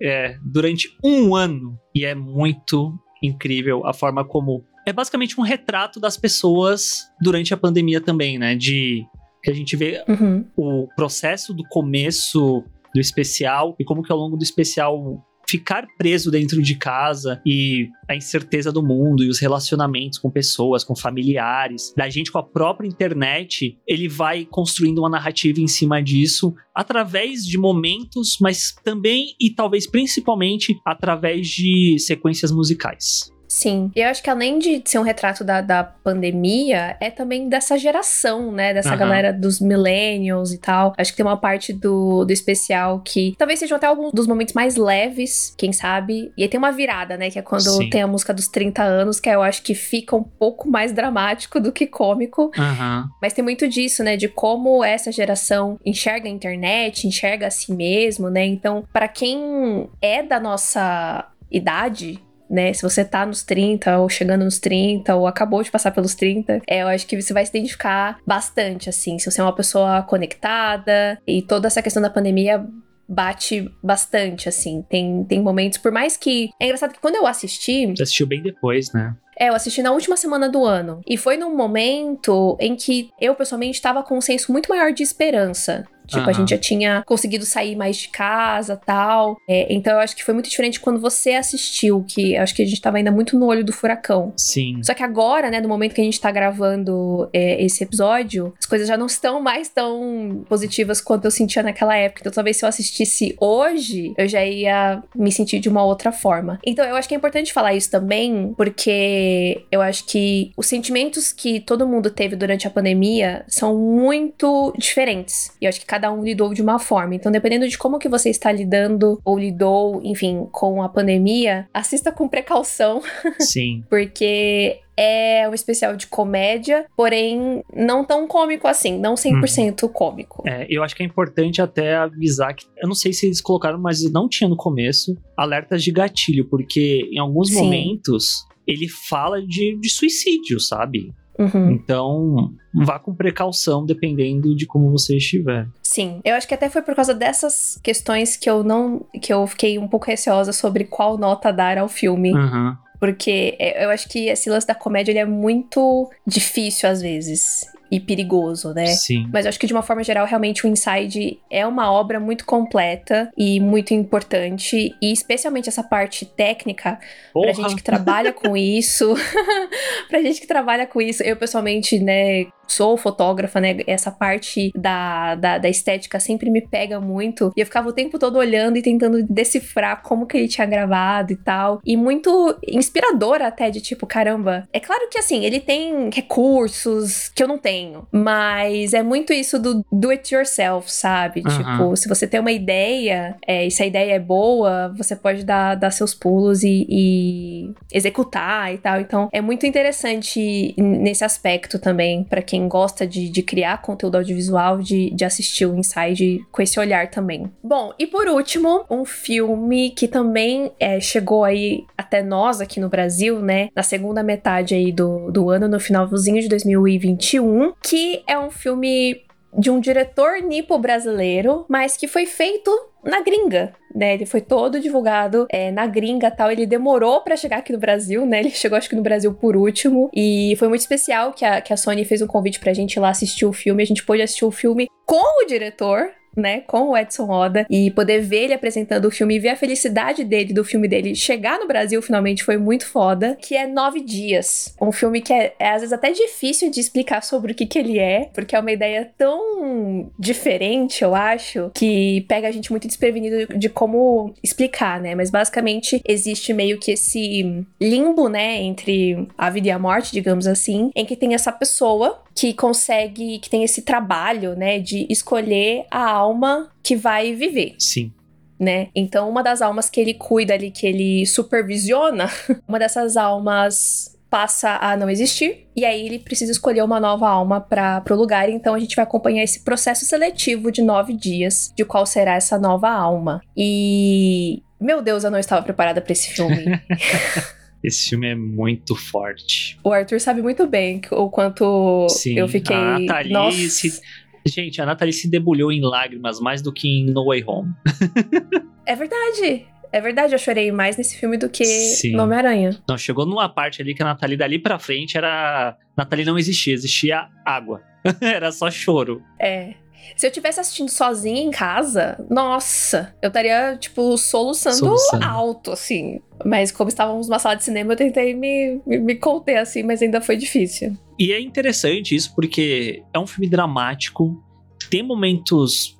[0.00, 1.78] É, durante um ano.
[1.94, 4.62] E é muito incrível a forma como.
[4.86, 8.54] É basicamente um retrato das pessoas durante a pandemia também, né?
[8.54, 9.02] De
[9.42, 10.44] que a gente vê uhum.
[10.54, 12.62] o processo do começo
[12.94, 17.88] do especial e como que ao longo do especial ficar preso dentro de casa e
[18.08, 22.42] a incerteza do mundo e os relacionamentos com pessoas, com familiares, da gente com a
[22.42, 29.34] própria internet, ele vai construindo uma narrativa em cima disso através de momentos, mas também
[29.40, 33.33] e talvez principalmente através de sequências musicais.
[33.54, 33.92] Sim.
[33.94, 37.78] E eu acho que além de ser um retrato da, da pandemia, é também dessa
[37.78, 38.74] geração, né?
[38.74, 38.98] Dessa uhum.
[38.98, 40.92] galera dos millennials e tal.
[40.98, 44.54] Acho que tem uma parte do, do especial que talvez sejam até alguns dos momentos
[44.54, 46.32] mais leves, quem sabe.
[46.36, 47.30] E aí tem uma virada, né?
[47.30, 47.88] Que é quando Sim.
[47.90, 51.60] tem a música dos 30 anos, que eu acho que fica um pouco mais dramático
[51.60, 52.50] do que cômico.
[52.58, 53.04] Uhum.
[53.22, 54.16] Mas tem muito disso, né?
[54.16, 58.44] De como essa geração enxerga a internet, enxerga a si mesmo, né?
[58.44, 62.72] Então, para quem é da nossa idade, né?
[62.72, 66.62] Se você tá nos 30 ou chegando nos 30 ou acabou de passar pelos 30,
[66.66, 69.18] é, eu acho que você vai se identificar bastante, assim.
[69.18, 72.64] Se você é uma pessoa conectada e toda essa questão da pandemia
[73.08, 74.82] bate bastante, assim.
[74.88, 76.50] Tem, tem momentos, por mais que.
[76.60, 77.86] É engraçado que quando eu assisti.
[77.86, 79.14] Você assistiu bem depois, né?
[79.38, 81.00] É, eu assisti na última semana do ano.
[81.06, 85.02] E foi num momento em que eu, pessoalmente, estava com um senso muito maior de
[85.02, 85.84] esperança.
[86.06, 86.28] Tipo, uhum.
[86.28, 89.38] a gente já tinha conseguido sair mais de casa tal.
[89.48, 92.66] É, então eu acho que foi muito diferente quando você assistiu, que acho que a
[92.66, 94.32] gente tava ainda muito no olho do furacão.
[94.36, 94.80] Sim.
[94.82, 98.66] Só que agora, né, no momento que a gente tá gravando é, esse episódio, as
[98.66, 102.20] coisas já não estão mais tão positivas quanto eu sentia naquela época.
[102.20, 106.58] Então talvez se eu assistisse hoje, eu já ia me sentir de uma outra forma.
[106.64, 111.32] Então eu acho que é importante falar isso também, porque eu acho que os sentimentos
[111.32, 115.52] que todo mundo teve durante a pandemia são muito diferentes.
[115.60, 117.14] E eu acho que cada um lidou de uma forma.
[117.14, 122.10] Então, dependendo de como que você está lidando ou lidou, enfim, com a pandemia, assista
[122.10, 123.00] com precaução.
[123.38, 123.84] Sim.
[123.88, 129.88] porque é um especial de comédia, porém não tão cômico assim, não 100% uhum.
[129.88, 130.42] cômico.
[130.46, 133.78] É, eu acho que é importante até avisar que, eu não sei se eles colocaram,
[133.78, 137.62] mas não tinha no começo, alertas de gatilho, porque em alguns Sim.
[137.62, 141.12] momentos ele fala de, de suicídio, sabe?
[141.38, 141.72] Uhum.
[141.72, 145.66] Então, vá com precaução dependendo de como você estiver.
[145.82, 149.04] Sim, eu acho que até foi por causa dessas questões que eu não.
[149.20, 152.32] que eu fiquei um pouco receosa sobre qual nota dar ao filme.
[152.32, 152.76] Uhum.
[153.00, 157.66] Porque é, eu acho que esse lance da comédia ele é muito difícil às vezes
[157.94, 158.86] e perigoso, né?
[158.86, 159.28] Sim.
[159.32, 162.44] Mas eu acho que de uma forma geral, realmente o Inside é uma obra muito
[162.44, 166.98] completa e muito importante, e especialmente essa parte técnica,
[167.32, 167.52] Porra.
[167.52, 169.14] pra gente que trabalha com isso,
[170.10, 173.76] pra gente que trabalha com isso, eu pessoalmente, né, sou fotógrafa, né?
[173.86, 177.52] Essa parte da, da, da, estética sempre me pega muito.
[177.56, 181.32] E eu ficava o tempo todo olhando e tentando decifrar como que ele tinha gravado
[181.32, 181.80] e tal.
[181.84, 184.68] E muito inspirador até, de tipo, caramba.
[184.72, 187.83] É claro que assim, ele tem recursos que eu não tenho.
[188.10, 191.42] Mas é muito isso do do it yourself, sabe?
[191.46, 191.56] Uhum.
[191.56, 195.44] Tipo, se você tem uma ideia, é, e se a ideia é boa, você pode
[195.44, 199.00] dar, dar seus pulos e, e executar e tal.
[199.00, 204.16] Então, é muito interessante nesse aspecto também, para quem quem gosta de, de criar conteúdo
[204.16, 207.50] audiovisual, de, de assistir o Inside com esse olhar também.
[207.62, 212.88] Bom, e por último, um filme que também é, chegou aí até nós aqui no
[212.88, 213.70] Brasil, né?
[213.74, 219.24] Na segunda metade aí do, do ano, no finalzinho de 2021, que é um filme
[219.56, 222.70] de um diretor nipo brasileiro, mas que foi feito
[223.04, 224.14] na gringa, né?
[224.14, 226.50] Ele foi todo divulgado é, na gringa tal.
[226.50, 228.40] Ele demorou para chegar aqui no Brasil, né?
[228.40, 230.10] Ele chegou, acho que no Brasil por último.
[230.12, 233.00] E foi muito especial que a, que a Sony fez um convite pra gente ir
[233.00, 233.82] lá assistir o filme.
[233.82, 237.90] A gente pôde assistir o filme com o diretor, né, com o Edson Oda e
[237.90, 241.58] poder ver ele apresentando o filme e ver a felicidade dele, do filme dele chegar
[241.58, 244.74] no Brasil finalmente foi muito foda, que é Nove Dias.
[244.80, 247.78] Um filme que é, é às vezes até difícil de explicar sobre o que que
[247.78, 252.86] ele é, porque é uma ideia tão diferente, eu acho, que pega a gente muito
[252.86, 259.50] desprevenido de, como explicar, né, mas basicamente existe meio que esse limbo, né, entre a
[259.50, 263.62] vida e a morte, digamos assim, em que tem essa pessoa que consegue, que tem
[263.62, 267.74] esse trabalho, né, de escolher a alma que vai viver.
[267.78, 268.12] Sim.
[268.58, 268.88] Né?
[268.94, 272.30] Então, uma das almas que ele cuida ali, que ele supervisiona,
[272.66, 277.60] uma dessas almas passa a não existir e aí ele precisa escolher uma nova alma
[277.60, 278.48] para o lugar.
[278.48, 282.58] Então a gente vai acompanhar esse processo seletivo de nove dias de qual será essa
[282.58, 283.40] nova alma.
[283.56, 286.64] E meu Deus, eu não estava preparada para esse filme.
[287.84, 289.78] Esse filme é muito forte.
[289.84, 292.74] O Arthur sabe muito bem o quanto Sim, eu fiquei.
[292.74, 293.58] A Nathalie Nossa.
[293.68, 294.00] se...
[294.46, 297.72] Gente, a Nathalie se debulhou em lágrimas mais do que em No Way Home.
[298.86, 299.66] É verdade.
[299.90, 302.12] É verdade, eu chorei mais nesse filme do que Sim.
[302.12, 302.78] no Homem-Aranha.
[302.86, 305.74] Não, chegou numa parte ali que a Nathalie dali pra frente era.
[305.96, 307.80] Nathalie não existia, existia água.
[308.20, 309.22] era só choro.
[309.40, 309.72] É.
[310.16, 315.24] Se eu tivesse assistindo sozinha em casa, nossa, eu estaria, tipo, soluçando, Soluçando.
[315.24, 316.20] alto, assim.
[316.44, 320.02] Mas como estávamos numa sala de cinema, eu tentei me, me, me conter, assim, mas
[320.02, 320.96] ainda foi difícil.
[321.18, 324.42] E é interessante isso porque é um filme dramático,
[324.90, 325.98] tem momentos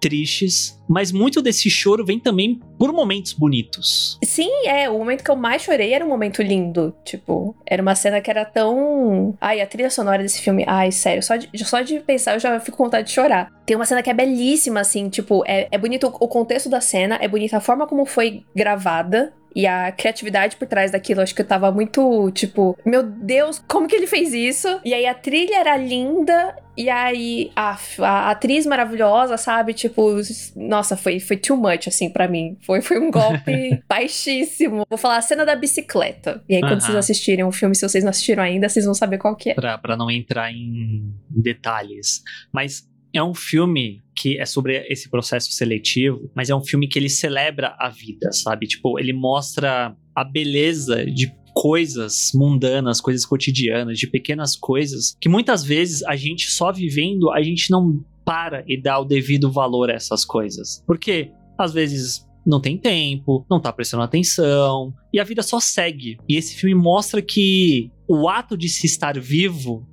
[0.00, 4.18] tristes, mas muito desse choro vem também por momentos bonitos.
[4.24, 6.94] Sim, é, o momento que eu mais chorei era um momento lindo.
[7.04, 9.36] Tipo, era uma cena que era tão.
[9.40, 10.64] Ai, a trilha sonora desse filme.
[10.66, 13.50] Ai, sério, só de, só de pensar eu já fico com vontade de chorar.
[13.64, 17.18] Tem uma cena que é belíssima, assim, tipo, é, é bonito o contexto da cena,
[17.20, 19.32] é bonita a forma como foi gravada.
[19.56, 23.88] E a criatividade por trás daquilo, acho que eu tava muito, tipo, meu Deus, como
[23.88, 24.68] que ele fez isso?
[24.84, 29.72] E aí a trilha era linda, e aí a, a atriz maravilhosa, sabe?
[29.72, 30.20] Tipo,
[30.54, 32.58] nossa, foi, foi too much, assim, pra mim.
[32.60, 34.84] Foi, foi um golpe baixíssimo.
[34.90, 36.44] Vou falar a cena da bicicleta.
[36.46, 36.80] E aí, quando Aham.
[36.80, 39.54] vocês assistirem o filme, se vocês não assistiram ainda, vocês vão saber qual que é.
[39.54, 42.22] Pra, pra não entrar em detalhes.
[42.52, 42.86] Mas
[43.16, 47.08] é um filme que é sobre esse processo seletivo, mas é um filme que ele
[47.08, 48.66] celebra a vida, sabe?
[48.66, 55.64] Tipo, ele mostra a beleza de coisas mundanas, coisas cotidianas, de pequenas coisas que muitas
[55.64, 59.94] vezes a gente só vivendo, a gente não para e dá o devido valor a
[59.94, 60.82] essas coisas.
[60.86, 66.16] Porque às vezes não tem tempo, não tá prestando atenção, e a vida só segue.
[66.28, 69.86] E esse filme mostra que o ato de se estar vivo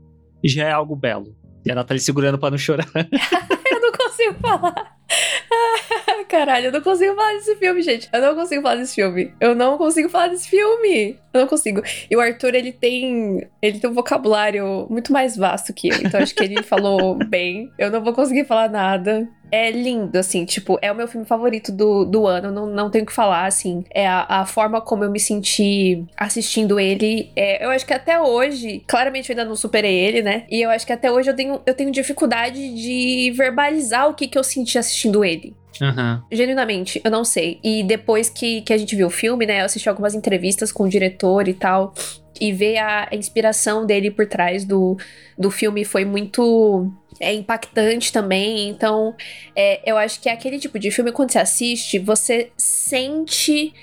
[0.43, 1.35] já é algo belo.
[1.65, 2.87] E a Nathalie segurando pra não chorar.
[2.95, 4.97] eu não consigo falar.
[6.27, 8.09] Caralho, eu não consigo falar desse filme, gente.
[8.11, 9.33] Eu não consigo falar desse filme.
[9.39, 11.17] Eu não consigo falar desse filme.
[11.33, 11.81] Eu não consigo.
[12.09, 13.47] E o Arthur, ele tem.
[13.61, 15.95] Ele tem um vocabulário muito mais vasto que eu.
[16.01, 17.71] Então acho que ele falou bem.
[17.77, 19.27] Eu não vou conseguir falar nada.
[19.51, 23.03] É lindo, assim, tipo, é o meu filme favorito do, do ano, não, não tenho
[23.03, 23.85] o que falar, assim.
[23.93, 27.31] É a, a forma como eu me senti assistindo ele.
[27.35, 30.45] É, eu acho que até hoje, claramente eu ainda não superei ele, né?
[30.49, 34.27] E eu acho que até hoje eu tenho, eu tenho dificuldade de verbalizar o que,
[34.27, 35.55] que eu senti assistindo ele.
[35.81, 36.23] Aham.
[36.31, 37.59] Genuinamente, eu não sei.
[37.63, 39.61] E depois que, que a gente viu o filme, né?
[39.61, 41.93] Eu assisti algumas entrevistas com o diretor e tal.
[42.39, 44.97] E ver a, a inspiração dele por trás do,
[45.37, 48.69] do filme foi muito é, impactante também.
[48.69, 49.15] Então,
[49.55, 53.73] é, eu acho que é aquele tipo de filme, quando você assiste, você sente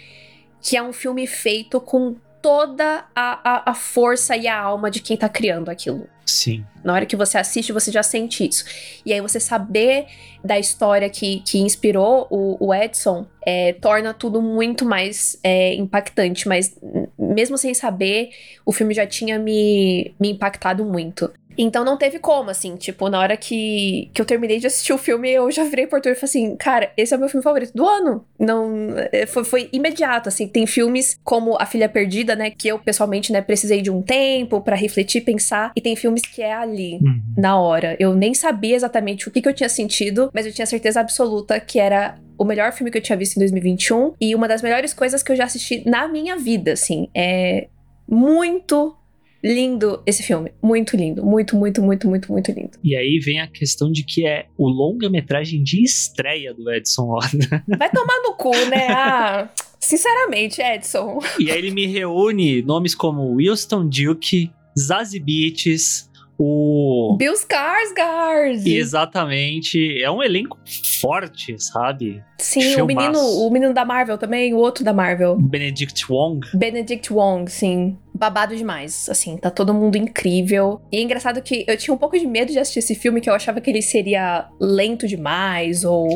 [0.63, 5.01] que é um filme feito com toda a, a, a força e a alma de
[5.01, 6.09] quem tá criando aquilo.
[6.25, 6.65] Sim.
[6.85, 8.65] Na hora que você assiste, você já sente isso.
[9.05, 10.07] E aí você saber
[10.45, 16.49] da história que, que inspirou o, o Edson é, torna tudo muito mais é, impactante.
[16.49, 16.77] Mas
[17.19, 18.31] mesmo sem saber,
[18.65, 21.33] o filme já tinha me, me impactado muito.
[21.63, 24.99] Então não teve como, assim, tipo, na hora que, que eu terminei de assistir o
[24.99, 27.43] filme, eu já virei pro Arthur e falei assim, cara, esse é o meu filme
[27.43, 28.25] favorito do ano.
[28.39, 30.49] Não, é, foi, foi imediato, assim.
[30.49, 34.61] Tem filmes como A Filha Perdida, né, que eu pessoalmente, né, precisei de um tempo
[34.61, 35.73] pra refletir, pensar.
[35.77, 37.21] E tem filmes que é ali, Uhum.
[37.37, 37.97] na hora.
[37.99, 41.61] Eu nem sabia exatamente o que, que eu tinha sentido, mas eu tinha certeza absoluta
[41.61, 44.95] que era o melhor filme que eu tinha visto em 2021 e uma das melhores
[44.95, 47.09] coisas que eu já assisti na minha vida, assim.
[47.15, 47.69] É
[48.09, 48.95] muito
[49.43, 50.53] lindo esse filme.
[50.63, 51.25] Muito lindo.
[51.25, 52.73] Muito, muito, muito, muito, muito lindo.
[52.83, 57.65] E aí vem a questão de que é o longa-metragem de estreia do Edson Oda.
[57.79, 58.89] Vai tomar no cu, né?
[58.91, 61.19] Ah, sinceramente, Edson.
[61.39, 66.10] e aí ele me reúne nomes como Wilson Duke, Zazie Beetz,
[66.43, 67.17] O.
[67.19, 68.67] Bill Skarsgård!
[68.67, 70.03] Exatamente.
[70.03, 70.59] É um elenco
[71.03, 72.25] forte, sabe?
[72.39, 75.37] Sim, o menino, o menino da Marvel também, o outro da Marvel.
[75.37, 76.41] Benedict Wong.
[76.55, 77.99] Benedict Wong, sim.
[78.15, 80.81] Babado demais, assim, tá todo mundo incrível.
[80.91, 83.29] E é engraçado que eu tinha um pouco de medo de assistir esse filme, que
[83.29, 86.09] eu achava que ele seria lento demais, ou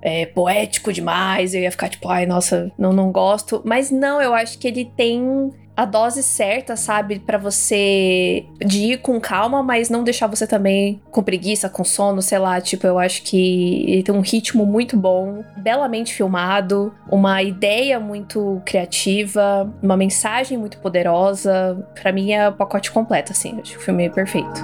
[0.00, 1.54] é, poético demais.
[1.54, 3.60] Eu ia ficar tipo, ai, nossa, não, não gosto.
[3.66, 8.98] Mas não, eu acho que ele tem a dose certa, sabe, Pra você de ir
[8.98, 12.98] com calma, mas não deixar você também com preguiça, com sono, sei lá, tipo, eu
[12.98, 19.96] acho que ele tem um ritmo muito bom, belamente filmado, uma ideia muito criativa, uma
[19.96, 21.86] mensagem muito poderosa.
[22.00, 24.60] Pra mim é o pacote completo, assim, acho que o filme é perfeito.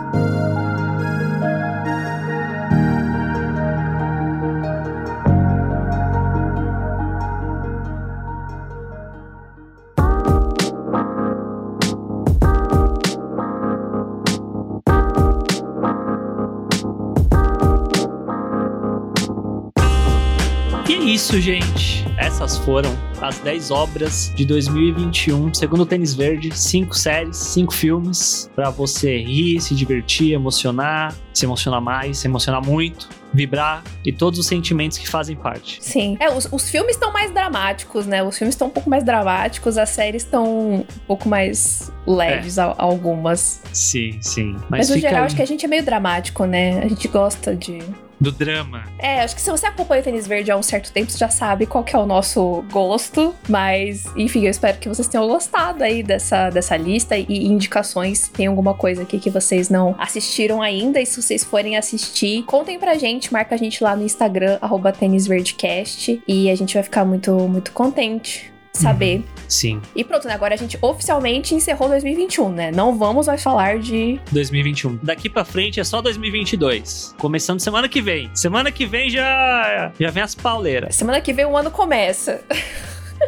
[21.25, 22.05] Isso, gente.
[22.19, 22.91] Essas foram
[23.23, 26.51] as 10 obras de 2021, segundo o Tênis Verde.
[26.55, 32.63] Cinco séries, cinco filmes pra você rir, se divertir, emocionar, se emocionar mais, se emocionar
[32.63, 35.79] muito, vibrar e todos os sentimentos que fazem parte.
[35.81, 36.19] Sim.
[36.21, 38.23] É, os, os filmes estão mais dramáticos, né?
[38.23, 40.45] Os filmes estão um pouco mais dramáticos, as séries estão
[40.75, 43.63] um pouco mais leves, a- algumas.
[43.73, 44.53] Sim, sim.
[44.69, 46.81] Mas, Mas, no geral, aí acho que a gente é meio dramático, né?
[46.81, 47.79] A gente gosta de.
[48.21, 48.85] Do drama.
[48.99, 51.29] É, acho que se você acompanha o Tênis Verde há um certo tempo, você já
[51.29, 53.35] sabe qual que é o nosso gosto.
[53.49, 58.29] Mas, enfim, eu espero que vocês tenham gostado aí dessa, dessa lista e indicações.
[58.29, 61.01] Tem alguma coisa aqui que vocês não assistiram ainda.
[61.01, 64.93] E se vocês forem assistir, contem pra gente, marca a gente lá no Instagram, arroba
[64.93, 66.23] tênisverdecast.
[66.27, 68.54] E a gente vai ficar muito, muito contente.
[68.75, 69.23] Saber.
[69.49, 69.81] Sim.
[69.95, 70.35] E pronto, né?
[70.35, 72.71] Agora a gente oficialmente encerrou 2021, né?
[72.73, 74.99] Não vamos mais falar de 2021.
[75.03, 77.15] Daqui pra frente é só 2022.
[77.19, 78.31] Começando semana que vem.
[78.35, 80.95] Semana que vem já já vem as pauleiras.
[80.97, 82.43] Semana que vem o ano começa.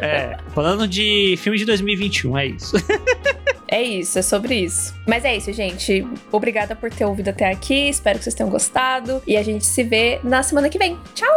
[0.01, 2.75] É, falando de filme de 2021, é isso.
[3.69, 4.95] É isso, é sobre isso.
[5.05, 6.07] Mas é isso, gente.
[6.31, 7.89] Obrigada por ter ouvido até aqui.
[7.89, 9.21] Espero que vocês tenham gostado.
[9.27, 10.97] E a gente se vê na semana que vem.
[11.13, 11.27] Tchau!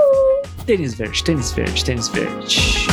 [0.64, 2.86] Tênis verde, tênis verde, tênis verde.